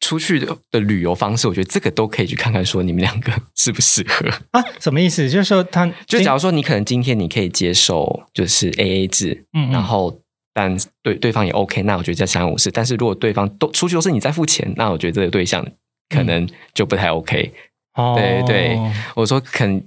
[0.00, 4.62] 出去的的旅游方式，我觉得这个都可以去看看，说你们两个 适不适合啊？
[4.80, 5.28] 什么意思？
[5.30, 10.20] 就是说，他 就假如说，你可能今天你可以接受就是 A A 制，嗯，然后
[10.52, 12.70] 但对对方也 OK，那我觉得这相安无事。
[12.70, 15.66] 但是如果对方都出去都是你在付钱，那我觉得这个对象
[16.08, 17.52] 可能就不太 OK。
[17.94, 18.78] 哦，对对，
[19.14, 19.82] 我说可能。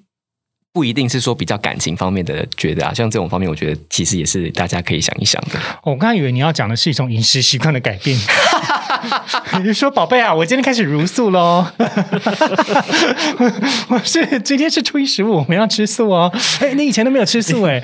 [0.78, 5.60] 不一定是说比较感情方面的觉得啊，像这种方面，我觉得其实也是大家可以想一想的。
[5.82, 8.16] 我刚才以为你要讲的是一种饮食习惯的改变，
[9.66, 11.66] 你说宝贝啊，我今天开始茹素喽。
[13.90, 16.32] 我是今天是初一十五，我们要吃素哦。
[16.60, 17.84] 哎，你以前都没有吃素哎，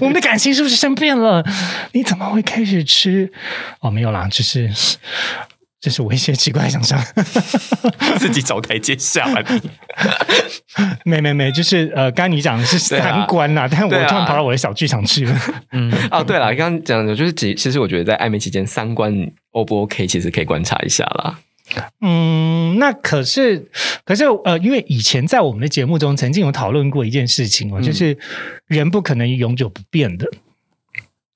[0.00, 1.44] 我们的感情是不是生变了？
[1.90, 3.32] 你怎么会开始吃？
[3.80, 4.70] 哦，没有啦，只是。
[5.80, 7.00] 这是我一些奇怪想象，
[8.18, 9.44] 自己找台阶下来。
[11.04, 15.40] 没没没，就是呃，刚刚你讲的是三观呐，但我突然跑到我的小剧场去了。
[15.72, 19.12] 嗯，哦，对了，刚刚讲的就是其其实我觉得在暧昧期间三观
[19.52, 21.38] O 不 OK，其实可以观察一下啦。
[22.00, 23.68] 嗯，那可是
[24.04, 28.16] 可是呃，因为以前在我们的节目中曾经有讨论过一件事情哦，就是
[28.66, 30.26] 人不可能永久不变的。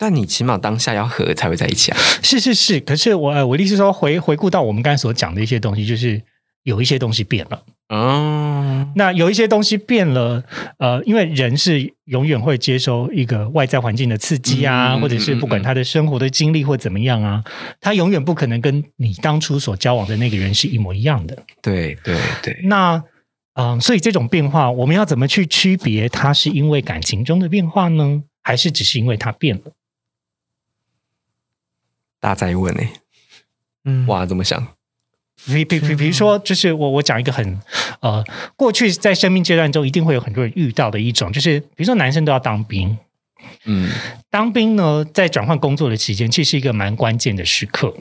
[0.03, 1.97] 但你起码当下要合才会在一起啊！
[2.25, 6.21] 是是是，可是我我的意思说回回顾到我们刚才所讲的一些东西，就是
[6.65, 7.63] 有一些东西变了。
[7.95, 10.43] 嗯，那有一些东西变了，
[10.79, 17.45] 呃，因为人是永远会接收一个外在环境的刺激啊，或者是不管他的生活的经历或怎么样啊，
[17.81, 21.39] 他永远不可能跟你当初所交往的那个人是一模一样的。
[21.63, 23.01] 对对对，那
[23.55, 29.63] 嗯、所以这种变化，我们要怎么去区别它是因为感情中的变化呢，还是只是因为它变了？
[32.23, 32.93] 大在问哎、
[33.85, 34.69] 嗯，哇，怎么想？
[35.45, 37.61] 比比比比如说，就是我我讲一个很
[37.99, 42.97] 呃，过去在生命阶段中一定会有很多人遇到的一种，就是比如说男生都要当兵，
[43.65, 43.91] 嗯。
[44.31, 47.93] 当兵呢在转换工作的期间，其实是一个蛮关键的时刻，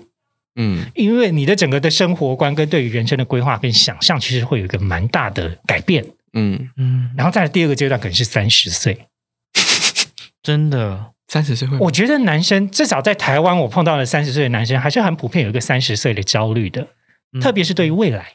[0.56, 0.86] 嗯。
[0.94, 6.06] 因为你的整个的生活观跟对于人生的规划跟想象，其实会有一个蛮大的改变。
[6.34, 9.08] 嗯，嗯，然后再来第二个阶段，可能是三十岁。
[10.44, 16.86] 真的，三十岁会我觉得男生至少在台湾，我碰到的三十岁的男生还是很普遍有一个三十岁的焦虑的，
[17.32, 18.34] 嗯特别是对于未来。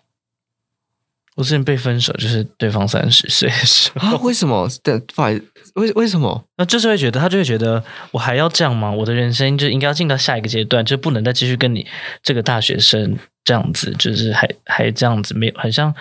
[1.35, 4.20] 我之前被分手，就是对方三十岁的时候，啊？
[4.22, 4.66] 为什么？
[4.82, 6.42] 对，不好意思，为为什么？
[6.56, 8.90] 那就是会觉得他就会觉得我还要这样吗？
[8.90, 11.87] 我的人生就应该要进到下一个阶段，就不能再继续跟你
[12.22, 15.94] 这个大学生这样子，就是还还这样子，没有好像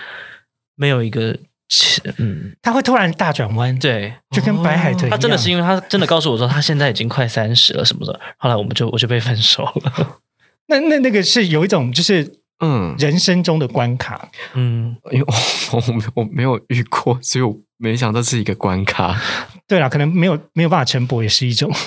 [0.75, 1.38] 没有一个
[2.17, 4.13] 嗯，他会突然大转弯，，对。
[4.32, 5.12] 就跟白海豚一样。
[5.12, 10.19] 他真的是因为他真的告诉我说他现在已经快三十了什么的，后来我们就我就被分手了。
[10.67, 14.30] 那那那个是有一种就是嗯，人生中的关卡。
[14.54, 15.25] 嗯，因为
[15.71, 19.19] 我我没我没有遇过，所以我没想到是一个关卡。
[19.67, 21.71] 对了，可能没有没有办法晨勃也是一种。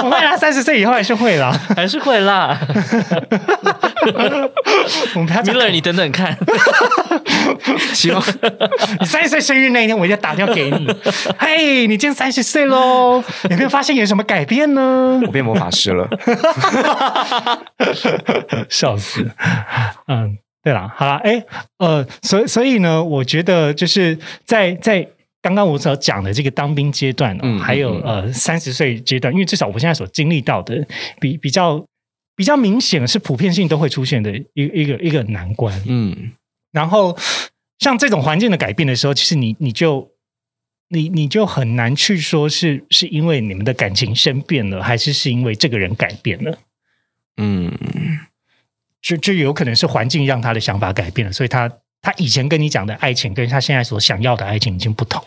[0.00, 1.52] 不会啦，三十岁以后还是会啦。
[1.76, 2.58] 还是会啦。
[5.14, 6.36] 我们不要讲 Miller，你等等看，
[7.94, 8.22] 希望
[9.00, 10.94] 你三十岁生日那一天，我一定要打电话给你。
[11.38, 15.20] 嘿，你今天三十岁喽，有没有发现有什么改变呢？
[15.24, 16.08] 我变魔法师了。
[18.68, 19.30] 笑死。
[20.08, 21.44] 嗯，对了，好了，哎，
[21.78, 25.06] 呃，所以所以呢，我觉得就是在在。
[25.42, 30.86] 刚刚我所讲的这个当兵阶段、哦，嗯还有嗯呃三十岁阶段，因为至少我现在所经历到的，
[31.20, 31.84] 比比较
[32.36, 35.82] 比较明显是普遍性都会出现的一个一个一个难关。
[35.86, 36.30] 嗯
[36.70, 37.18] 然后
[37.80, 40.12] 像这种环境的改变的时候，其实你你就
[40.88, 46.58] 你你就很难去说是是因为你们的感情生变了，还是是因为这个人改变了。
[47.36, 47.72] 嗯
[49.02, 51.68] 就就有可能是环境让他的想法改变了，所以他
[52.02, 55.24] 他以前跟你讲的爱情，跟他现在所想要的爱情已经不同。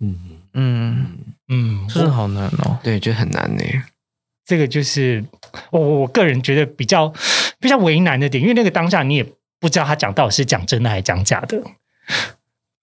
[0.00, 2.78] 嗯，嗯，嗯，真的好难哦。
[2.82, 3.64] 对，觉得很难呢。
[4.44, 5.24] 这个就是
[5.70, 7.12] 我我我个人觉得比较
[7.58, 9.24] 比较为难的点，因为那个当下你也
[9.58, 11.62] 不知道他讲到底是讲真的还是讲假的。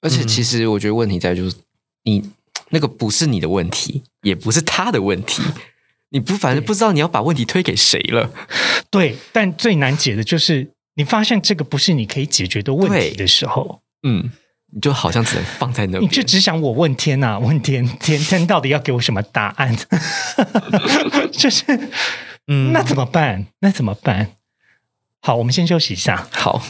[0.02, 1.56] 而且其实我觉得问题在就是
[2.04, 2.32] 你
[2.70, 5.44] 那个不是你的问题，也不是他的问题，
[6.10, 8.32] 你不反正不知道你要把问题推给谁了。
[8.90, 14.32] 对，但最难解的就是你发现这个不是你可以解决的问题的时候，嗯，
[14.74, 16.04] 你就好像只能放在那边。
[16.04, 19.76] 你就只想我问天呐、 问天天天到底要给我什么答案？
[21.32, 21.64] 就是，
[22.48, 23.48] 嗯那怎么办？
[23.60, 24.32] 那怎么办？
[25.22, 26.28] 好，我们先休息一下。
[26.32, 26.62] 好。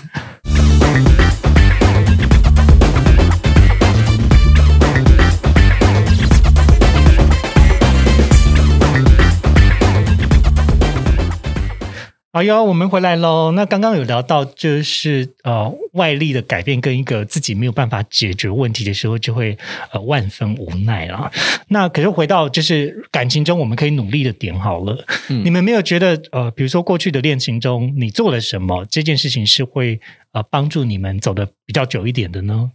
[12.34, 13.52] 好哟，我们回来喽。
[13.52, 19.58] 那刚刚有聊到，就是呃外力的改变跟一个自己没有办法解决问题的时候，就会
[19.92, 21.30] 呃万分无奈啦。
[21.68, 25.06] 那可是回到就是感情中，我们可以努力的点好了。
[25.28, 30.00] 嗯你们没有觉得呃，比如说过去的恋情中，你做了什么，这件事情是会
[30.32, 32.72] 呃帮助你们走的比较久一点的呢？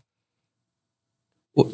[1.55, 1.73] 我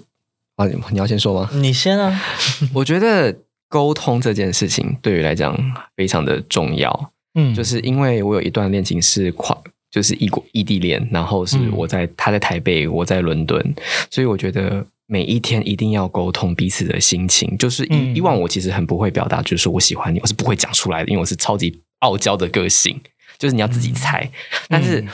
[0.55, 1.51] 啊，你你要先说吗？
[1.55, 2.23] 你先啊。
[2.75, 3.37] 我觉得
[3.69, 5.59] 沟通这件事情对于来讲
[5.97, 9.57] 非常的重要，嗯，就是因为我有一段恋情是跨，
[9.91, 13.75] 就是异国异地恋，然后是嗯我在、他在台北，我在伦敦，
[14.11, 17.57] 所以我觉得每一天一定要沟通彼此的心情。
[17.57, 23.01] 就是以、嗯以往我其实很不会表达，就是说我喜欢你，我是不会讲出来的，因为我是超级傲娇的个性，
[23.39, 24.31] 就是你要自己猜。
[24.69, 25.05] 但是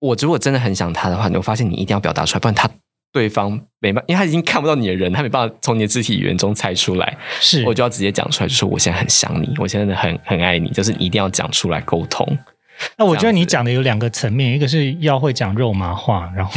[0.00, 2.70] 我如果真的很想他的话，你会发现你一定要表达出来，不然他。
[3.12, 7.16] 对方没办法，因为他已经看不到你的人，他没办法从你的肢体语言中猜出来。
[7.40, 12.38] 是我就要直接讲出来，就是我现在很想你，我现在很很爱你，就是你一定要讲出来沟通。
[12.96, 16.52] 那我觉得你讲的有两个层面，一个是要会讲肉麻话，然后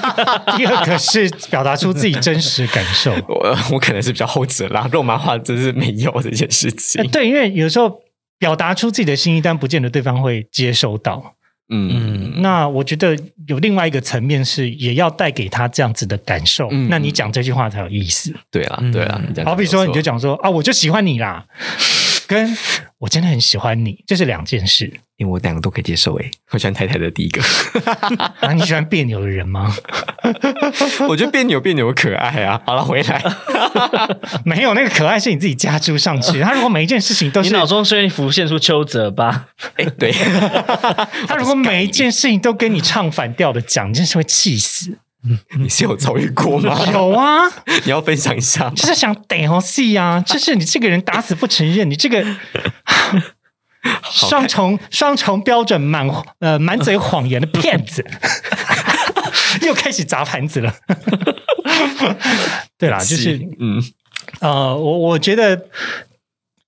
[0.56, 3.12] 第二个是表达出自己真实感受。
[3.28, 7.10] 我我可能是比较后者啦，肉麻话真是没有这件事情呃。
[7.10, 8.00] 对，因为有时候
[8.38, 11.34] 表达出自己的心意，但不见得对方会接收到。
[11.70, 13.16] 嗯，那我觉得
[13.46, 16.68] 有另外一个层面是，也要带给他这样子的感受。
[16.70, 18.34] 嗯那你讲这句话才有意思。
[18.50, 21.44] 对啊，对啦，你这样好比说，你就讲讲说啊，我就喜欢你啦。
[22.28, 22.56] 跟
[22.98, 25.00] 我真的很喜欢你，这是两件事。
[25.16, 27.42] 因为我两个都可以接受诶，我喜欢太太的第一个。
[28.38, 29.74] 啊，你喜欢别扭的人吗？
[31.08, 32.60] 我觉得别扭别扭可爱啊。
[32.64, 33.20] 好了，回来，
[34.46, 36.40] 没有那个可爱是你自己加注上去。
[36.40, 40.12] 他如果每一件事情都是你脑中虽然浮现出邱泽吧，哎，对，
[41.26, 44.98] 他如果每一件事情都跟你唱反调的讲，你真是会气死。
[45.58, 46.78] 你是有遭遇过吗？
[46.92, 47.48] 有啊，
[47.84, 48.70] 你要分享一下？
[48.70, 52.24] 就是想逮好戏啊，就是你这个人打死不承认，你这个
[54.10, 56.08] 双重双重标准满
[56.40, 58.04] 呃满嘴谎言的骗子，
[59.62, 60.74] 又开始砸盘子了。
[62.78, 63.82] 对啦，就是嗯
[64.40, 65.66] 呃，我我觉得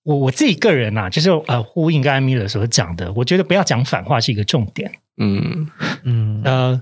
[0.03, 4.91] 我我自己个人啊，就是呃呼应刚才米勒所讲的，我觉得不要讲反话是一个重点。
[5.19, 5.69] 嗯
[6.05, 6.81] 嗯呃，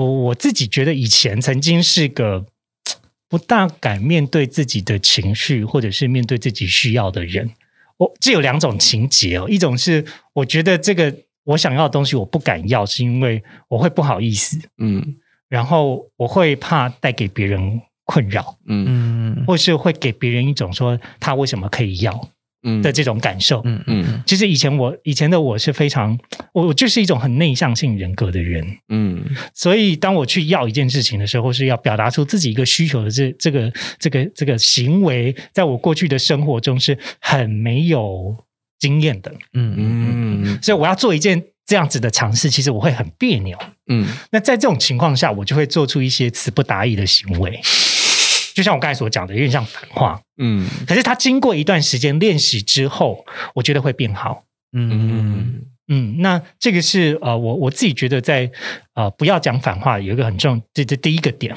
[0.00, 2.46] 我我自己觉得以前曾经是个
[3.28, 7.50] 不大敢面对自己的情绪，或者是面对自己需要的人。
[7.98, 15.16] 我这有两种情节哦，一种是我觉得这个我想要的东西我不敢要，是因为我会不好意思，嗯。
[15.50, 19.36] 然后我会怕带给别人困扰，嗯。
[19.36, 19.44] 嗯。
[19.46, 22.28] 或是会给别人一种说他为什么可以要
[22.62, 22.80] 嗯。
[22.82, 23.60] 的这种感受。
[23.64, 24.22] 嗯嗯。
[24.26, 26.18] 其实以前我以前的我是非常，
[26.52, 29.22] 我我就是一种很内向性人格的人，嗯。
[29.54, 38.36] 所以当我去要一件事情的时候，或是要表达出自己一个需求的这这个这个这个行为，在我过去的生活中是很没有
[38.78, 40.42] 经验的，嗯嗯。
[40.44, 40.62] 嗯。
[40.62, 43.58] 所以我要做一件这样子的尝试，其实我会很别扭。
[43.88, 44.06] 嗯。
[44.32, 47.60] 那在这种情况下，我就会做出一些词不达意的行为，
[48.60, 50.20] 就像我刚才所讲的，有点像反话。
[50.36, 54.44] 嗯可是他经过一段时间练习之后，我觉得会变好。
[54.72, 58.50] 嗯嗯嗯，那这个是呃，我我自己觉得在
[58.92, 61.56] 呃不要讲反话有一个很重，这这第一个点。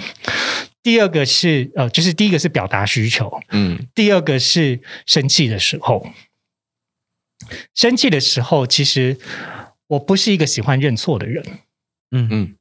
[0.82, 6.08] 第二个是呃，就是第一个是表达需求，嗯第二个是生气的时候。
[7.76, 9.18] 生气的时候，其实
[9.88, 11.44] 我不是一个喜欢认错的人。
[12.12, 12.56] 嗯嗯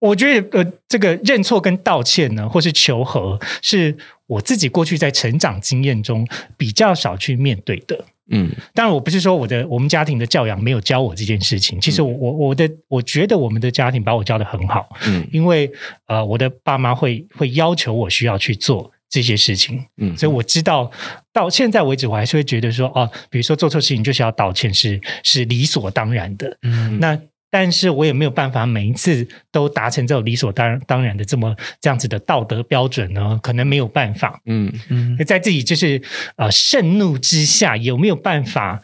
[0.00, 3.96] 我觉得呃，这个认错跟道歉呢，或是求和，是
[4.26, 6.26] 我自己过去在成长经验中
[6.56, 8.04] 比较少去面对的。
[8.30, 11.80] 嗯当然，我不是说我的我们家庭的教养没有教我这件事情。
[11.80, 15.70] 其实我我我的我觉得我们的家庭把我教的很好，嗯因为
[16.06, 20.90] 呃，我的爸妈会会要求我需要去做这些事情，嗯，所以我知道
[21.32, 26.54] 到现在为止，我还是会觉得说，哦、比如说做错事情就是要道歉，是是理所当然的。
[26.62, 27.18] 嗯那
[27.50, 34.40] 但是我也没有办法每一次都达成这种理所当然当然的这么这样子的道德标准呢，可能没有办法。
[34.46, 36.02] 嗯嗯在自己就是
[36.36, 38.82] 呃盛怒之下，有没有办法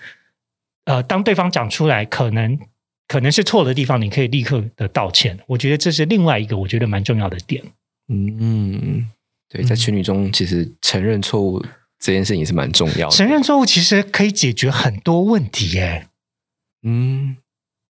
[0.85, 2.59] 呃，当对方讲出来，可能
[3.09, 5.39] 可能是错的地方，你可以立刻的道歉。
[5.47, 7.63] 我觉得这是另外一个我觉得蛮重要的点。
[8.09, 9.09] 嗯，
[9.49, 11.65] 对，在情侣中，其实承认错误
[11.99, 13.17] 这件事情是蛮重要的。
[13.17, 16.09] 承认错误其实可以解决很多问题耶。
[16.83, 17.37] 嗯，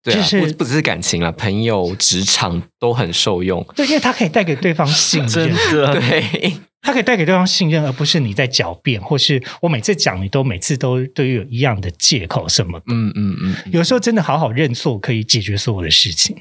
[0.02, 3.64] 对啊，就是不不只是感情啦，朋友、职场都很受用。
[3.76, 12.84] 对，因为它可以带给对方信真任， 的对， 它可以带给对方信任，而不是你在狡辩，或是我每次讲你都每次都都有一样的借口什么的。
[12.88, 16.34] 嗯嗯嗯，有时候真的好好认错可以解决所有的事情，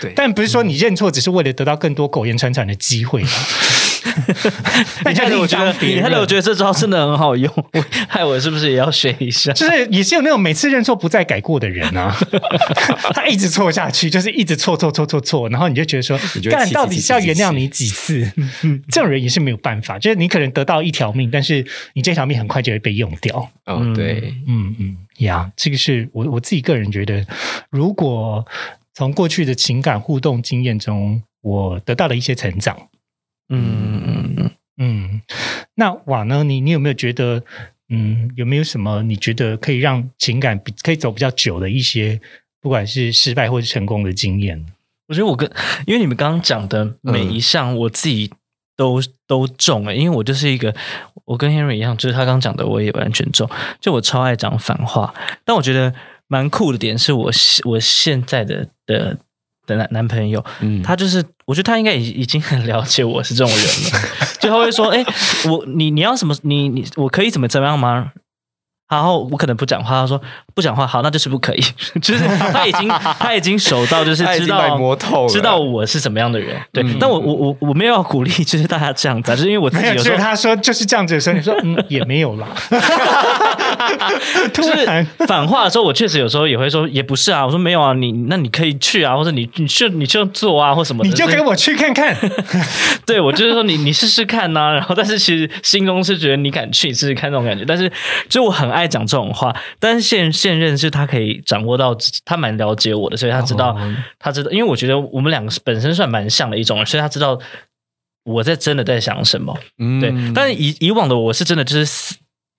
[0.00, 3.30] 对，但不是说你认错只是为了得到更多苟延残喘的机会嘛。
[5.04, 7.52] 那 就你看的，我觉得当别你看的，论我觉得这招真的很好用，
[8.08, 9.52] 害我是不是也要学一下？
[9.54, 12.16] 就是也是有那种每次认错不再改过的人啊，
[13.14, 18.30] 他一直错下去，就是一直错错错错错，然后你就觉得说你就，会干到底是要原谅你几次？
[18.90, 23.36] 这种人也是没有办法，就是你可能得到一条命，但是你这条命很快就会被用掉。
[23.66, 27.24] 哦嗯对，嗯嗯呀，这个是我我自己个人觉得，
[27.70, 28.44] 如果
[28.94, 32.76] 从过去的情感互动经验中，我得到了一些成长。
[33.48, 35.22] 嗯嗯嗯，嗯，
[35.74, 36.44] 那瓦呢？
[36.44, 37.42] 你你有没有觉得，
[37.88, 42.20] 嗯，有没有什么你觉得可以让情感比可以走比较久的一些，
[42.60, 44.66] 不管是失败或是成功的经验？
[45.08, 45.50] 我觉得我跟
[45.86, 48.30] 因为你们刚刚讲的每一项，我自己
[48.76, 50.74] 都、都中了，因为我就是一个
[51.24, 53.48] 我跟 Henry 一样，就是他刚讲的我也完全中，
[53.80, 55.14] 就我超爱讲反话，
[55.46, 55.94] 但我觉得
[56.26, 57.30] 蛮酷的点是我
[57.64, 59.16] 我现在的的
[59.68, 64.08] 的男男朋友，嗯，他就是，我觉得他应该已已经很了解我是这种人了，
[64.40, 65.04] 就他会说，哎、
[65.48, 68.12] 我你你要什么，你你我可以怎么怎么样吗？
[68.88, 70.20] 然后我可能不讲话，他说
[70.54, 71.62] 不讲话，好，那就是不可以。
[72.00, 76.56] 就是他已经他已经熟到，就是知道摸透知道我是什么样的人。
[76.72, 82.46] 对，嗯但我我我我没有要鼓励， 就是大家这样子、啊，就是因为我自没有，就己有时候是他说就是这样子的时候，你说嗯也没有啦，
[84.52, 87.44] 就是反话的时候，我确实有时候也会说，也不是啊。
[87.44, 91.10] 我说没有啊，你那你可以去啊，或者你你就你就做啊，或什么的。
[91.10, 92.16] 你就跟跟我去看看，
[93.06, 97.90] 对我就是说你你试试看呐、然后但是其实心中是觉得你敢去试试看那种感觉，但是
[98.28, 107.40] 就我很爱讲这种话，但是现现任是他可以掌握到，他蛮了解我的，所以他知道、哦他知道，因为我觉得我们两个本身算蛮像的一种人，所以他知道
[108.24, 109.58] 我在真的在想什么。
[109.78, 112.14] 嗯对，但是以以往的我是真的就是，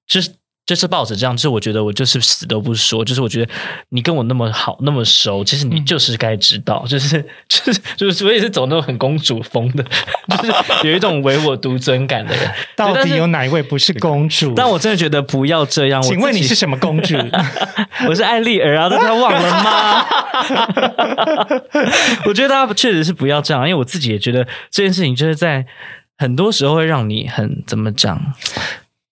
[0.08, 0.32] 就是
[0.70, 3.52] 就是抱着这样，就是我觉得我就是死都不说，就是我觉得
[3.90, 9.84] 你跟我那么好那么熟，其实你就是该知道，就是就是就是我也是走那种很公主风的，
[10.38, 10.54] 就是
[10.88, 12.52] 有一种唯我独尊感的人。
[12.78, 14.54] 到底有哪一位不是公主？
[14.56, 16.00] 但我真的觉得不要这样。
[16.04, 17.16] 请问你是什么公主？
[18.08, 20.06] 我是艾丽儿啊，大家忘了吗？
[22.26, 25.66] 我觉得大家确实是不要这样，因为我自己也觉得这件事情就是在
[26.20, 28.22] 很多时候会让你很怎么讲，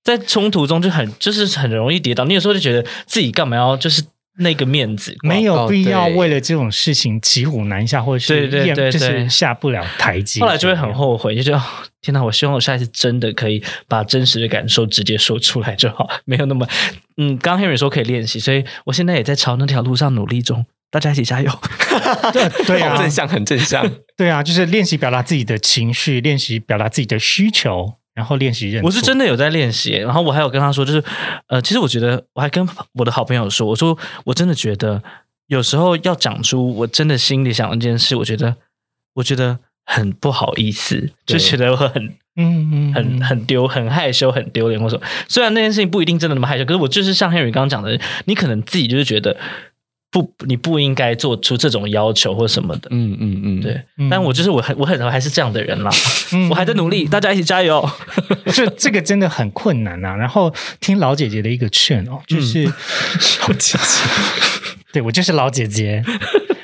[0.08, 2.24] 在冲突中就很就是很容易跌倒。
[2.24, 4.01] 你有时候就觉得自己干嘛要就是
[4.39, 10.39] 那个面子挂没有必要为了这种事情骑虎难下，或者是对对厌就是下不了台阶。
[10.39, 11.64] 后来就会很后悔，就觉得、哦、
[12.01, 12.24] 天哪！
[12.24, 16.66] 我希望我下一次真的可以把真实的感受直接说出来就好，没有那么
[17.18, 17.38] 嗯。
[17.39, 21.51] 刚刚 Henry 说可以练习，所以我现在也在朝那条路上努力中，大家一起加油！
[22.32, 23.91] 对对啊好，正向，很正向。
[24.16, 28.88] 对啊，就是练习表达自己的情绪，练习表达自己的需求，然后练习认错。
[28.88, 31.03] 我是真的有在练习，然后我还有跟他说，就是
[31.49, 33.95] 呃，其实我觉得我还跟我的好朋友说，我说
[34.26, 35.03] 我真的觉得
[35.45, 38.55] 有时候要讲出我真的心里想的一件事，我觉得
[39.13, 42.05] 我觉得很不好意思，就觉得我很
[42.38, 44.99] 嗯嗯很很丢、很害羞、很丢脸，或者。
[45.28, 49.38] 虽然那件事情不一定真的那么害羞，可是我就是像 Henry 刚刚讲的，你可能自己就是觉得
[50.10, 52.88] 不，你不应该做出这种要求或什么的。
[52.91, 55.91] 嗯嗯嗯，对，嗯但我就是我很我很还是这样的人啦，
[56.32, 57.88] 嗯 我还在努力，大家一起加油。
[58.53, 60.16] 这这个真的很困难啊。
[60.16, 62.64] 然后听老姐姐的一个劝哦，就是、
[63.45, 64.10] 老姐姐，
[64.93, 66.01] 对我就是老姐姐，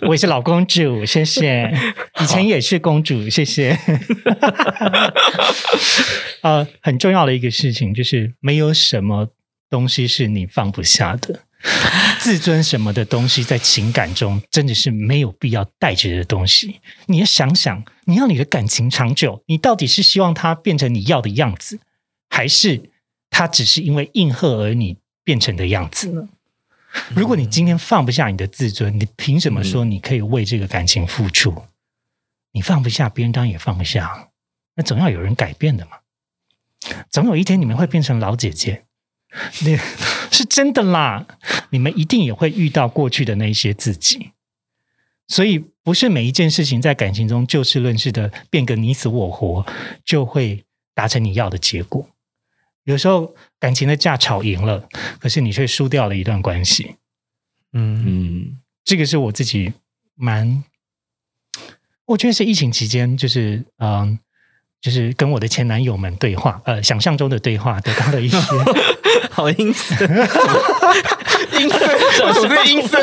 [0.03, 1.71] 我也是老公主，谢谢。
[2.21, 3.77] 以前也是公主，谢谢。
[6.41, 9.27] 呃，很重要的一个事情就是，没有什么
[9.69, 11.41] 东西是你放不下的。
[12.19, 16.81] 自尊什么的东西，在情感中真的是没有必要带着的东西。
[17.05, 21.79] 你要想想，你要你的感情长久，你到底是希望它变成你要的样子，
[22.29, 22.91] 还是
[23.29, 26.29] 它只是因为应和而你变成的样子呢？
[27.15, 31.63] 如果你今天放不下你的自尊，你凭什么说你可以为这个感情付出？
[32.51, 34.29] 你放不下，别人当然也放不下。
[34.75, 35.91] 那总要有人改变的嘛。
[37.09, 38.83] 总有一天你们会变成老姐姐，
[39.65, 39.77] 那
[40.31, 41.25] 是真的啦。
[41.69, 44.31] 你们一定也会遇到过去的那一些自己，
[45.27, 49.65] 所以不是每一件事情在感情中就事论事的变个你死我活，
[50.05, 50.63] 就会
[50.93, 52.07] 达成你要的结果。
[52.83, 54.87] 有时候感情的架吵赢了，
[55.19, 56.97] 可是你却输掉了一段关系。
[57.71, 59.73] 嗯，嗯，这个是我自己
[60.15, 60.63] 蛮，
[62.05, 64.19] 我觉得是疫情期间，就是嗯，
[64.81, 68.37] 就是跟我的前男友们对话，呃，想象中的对话得到了一些，
[69.31, 69.97] 好阴森，
[71.59, 73.01] 阴森，总是阴森，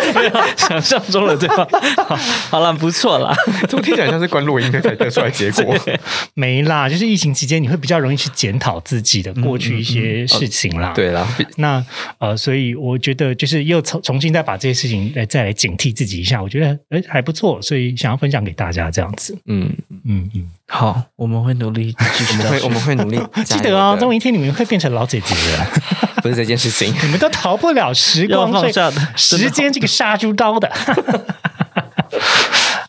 [0.56, 1.66] 想象中的对吧？
[2.06, 2.16] 好，
[2.50, 3.34] 好了，不错啦。
[3.68, 5.74] 怎么听起来像是关录音的才得出来结果？
[6.34, 10.92] 没啦，就是疫情期间你会比较容易去检讨自己的过去一些事情啦。
[10.94, 11.84] 对啦，那
[12.18, 19.36] 呃，所以我觉得就是又重重新再把这些事情来再来警惕自己一下，我觉得哎还不错，所以想要分享给大家这样子。
[19.46, 19.72] 嗯，
[20.04, 26.09] 嗯嗯，好，我们会努力继续会 我们会努力，记得哦，总终有一天你们会变成老姐姐的。
[26.22, 26.94] 不是这件事情。
[27.02, 30.70] 你们都逃不了时光 这放下的时间这个杀猪刀的。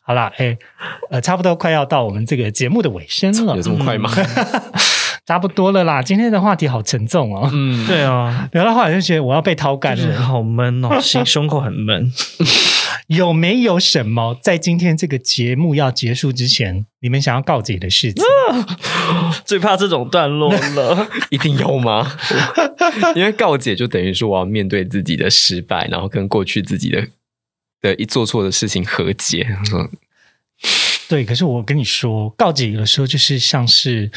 [0.03, 0.57] 好啦，哎，
[1.09, 4.11] 呃，差不多快要到我们这个节目的尾声了有，这么快吗？
[5.25, 6.01] 差不多了啦。
[6.01, 10.19] 今天的话题好沉重哦，嗯，对啊，聊到后来就觉得我要被掏干了。
[10.19, 12.11] 好闷哦，心胸口很闷。
[13.15, 18.23] 有没有什么在今天这个节目要结束之前，你们想要告解的事情？
[19.43, 21.09] 最怕这种段落了。
[21.29, 22.09] 一定有吗？
[23.13, 27.05] 因为告解就等于说我要面对自己的失败，然后跟过去自己的
[27.81, 29.45] 的一做错的事情和解。
[29.73, 29.89] 嗯
[31.09, 34.09] 对，可是我跟你说，告解有的时候就是像是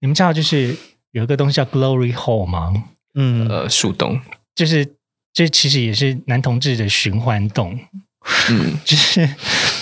[0.00, 0.76] 你们知道，就是
[1.12, 2.74] 有一个东西叫 glory hole 吗？
[3.14, 4.20] 嗯，呃，树洞，
[4.54, 4.86] 就是
[5.32, 7.78] 这其实也是男同志的循环洞，
[8.50, 9.28] 嗯，就是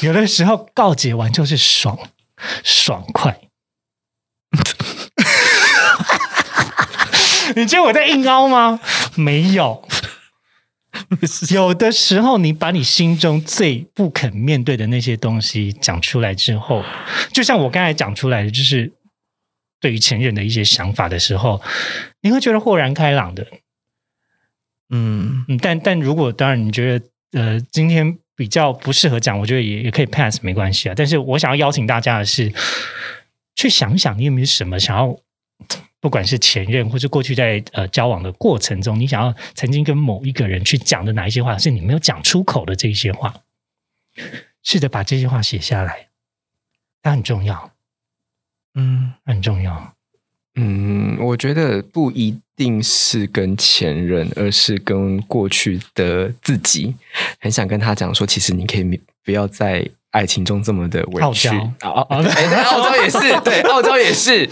[0.03, 1.99] 有的时候告解完就是爽
[2.64, 3.40] 爽快。
[7.55, 8.80] 你觉得我在硬凹吗？
[9.14, 9.86] 没有。
[11.51, 16.84] 有的时候，你把你心中最不肯面对的那些东西讲出来之后，
[17.32, 18.93] 就像我刚才讲出来的，就是
[19.80, 21.62] 对于前任的一些想法的时候，
[22.20, 23.47] 你会觉得豁然开朗的。
[24.90, 30.95] 嗯嗯，但但如果当然你觉得呃今天比较不适合讲，我觉得也也可以 pass 没关系啊。
[30.97, 32.53] 但是我想要邀请大家的是，
[33.55, 35.16] 去想想你有没有什么想要，
[36.01, 43.35] 不管是前任或是过去在呃交往的过程中，你想要曾经跟某一个人去讲的哪一些话，是你没有讲出口的这一些话，
[44.62, 46.09] 试着把这些话写下来，
[47.03, 47.72] 它很重要，
[48.74, 49.95] 嗯很重要。
[50.55, 56.95] 嗯，我觉得不一定是跟前任，而是跟过去的自己，
[57.41, 61.61] 很想跟他讲说，其实你可以不要在爱情中这么的委屈，傲
[62.81, 64.47] 娇也是，对，傲娇也是，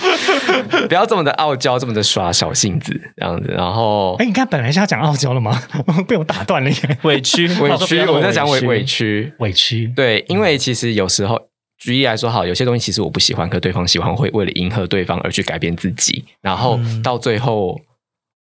[0.89, 3.53] 不要这么的傲娇，这么的耍小性子这样子。
[3.53, 5.63] 然后哎，你看本来是要讲傲娇了吗？
[6.09, 9.87] 被我打断了耶，委屈委屈，我在讲委委屈，委屈。
[9.95, 11.41] 对，因为其实有时候。
[11.83, 17.81] 举例来说，好，有些东西其实我不喜欢，可对方喜欢，会为了迎合对方而去改变自己，然后嗯到最后，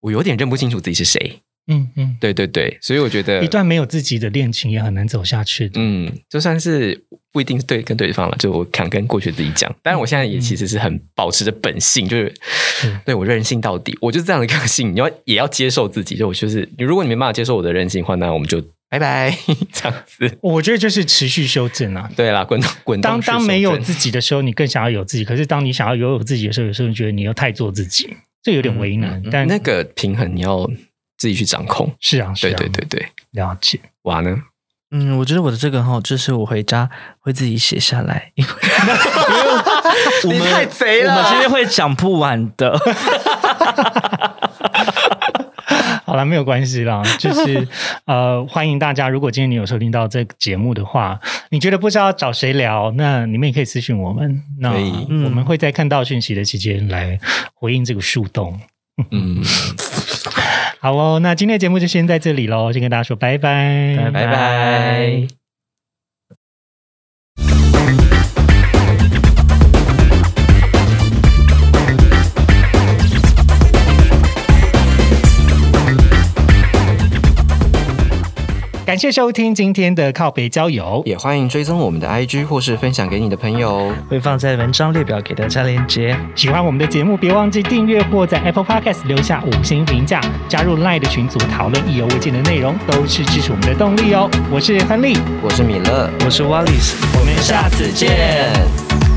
[0.01, 1.41] 我有点认不清楚自己是谁。
[1.71, 5.79] 嗯嗯，对对对，所以我觉得一段没有自己的恋情也很难走下去的。
[5.79, 6.99] 嗯，就算是
[7.31, 9.71] 不一定是对跟对方了，就我想跟过去自己讲。
[9.83, 12.35] 当然，我现在也其实是很保持着本性，就是
[12.81, 14.95] 是对我任性到底，我就是这样的个性。
[14.95, 19.37] 你要也要接受自己，就我就是，如果你没办法接受我的任性的话，那我们就拜拜
[19.71, 20.39] 这样子。
[20.41, 22.11] 我觉得就是持续修正啊。
[22.17, 28.09] 对啦，滚动滚动当当没有自己的时候，你更想要有自己；可是当你想要拥有自己的时候，有时候你觉得你又太做自己，
[28.43, 29.23] 这有点为难。
[29.31, 30.69] 但那个平衡你要
[31.17, 31.93] 自己去掌控。
[32.01, 33.81] 是啊，是对啊，对对对，了解。
[34.03, 34.43] 娃呢？
[34.91, 38.51] 嗯，我觉得我的这个哈，就是我回家会自己写下来，因为
[40.25, 42.79] 因 为我你们太贼了我们今天会讲不完的。
[46.09, 47.69] 好了，没有关系啦， 就是
[48.07, 49.11] 呃，欢迎大家。
[49.11, 57.21] 如果今天你有收听到这个节目的话，你觉得不知道找谁聊，那你们也可以私讯我们，那我们会在看到讯息的期间来
[57.53, 58.59] 回应这个树洞。
[59.11, 59.43] 嗯，
[60.81, 64.27] 好哦，那今天的节目就先在这里喽，先跟大家说拜拜，拜拜
[67.37, 68.18] 拜。
[78.89, 81.03] 感谢收听今天的靠北郊游。
[81.05, 83.93] 也欢迎追踪我们的 IG 或是分享给你的朋友。
[84.09, 86.17] 会放在文章列表给大家连接。
[86.35, 94.27] 喜欢我们的节目，别忘记订阅或在 Apple Podcast 留下五星评价，加入 Line 的群组讨论意犹未尽的内容，都是支持我们的动力哦。
[94.51, 96.95] 我是亨利，我是米勒，我是 Wallace，。
[97.21, 99.08] 我们下次见。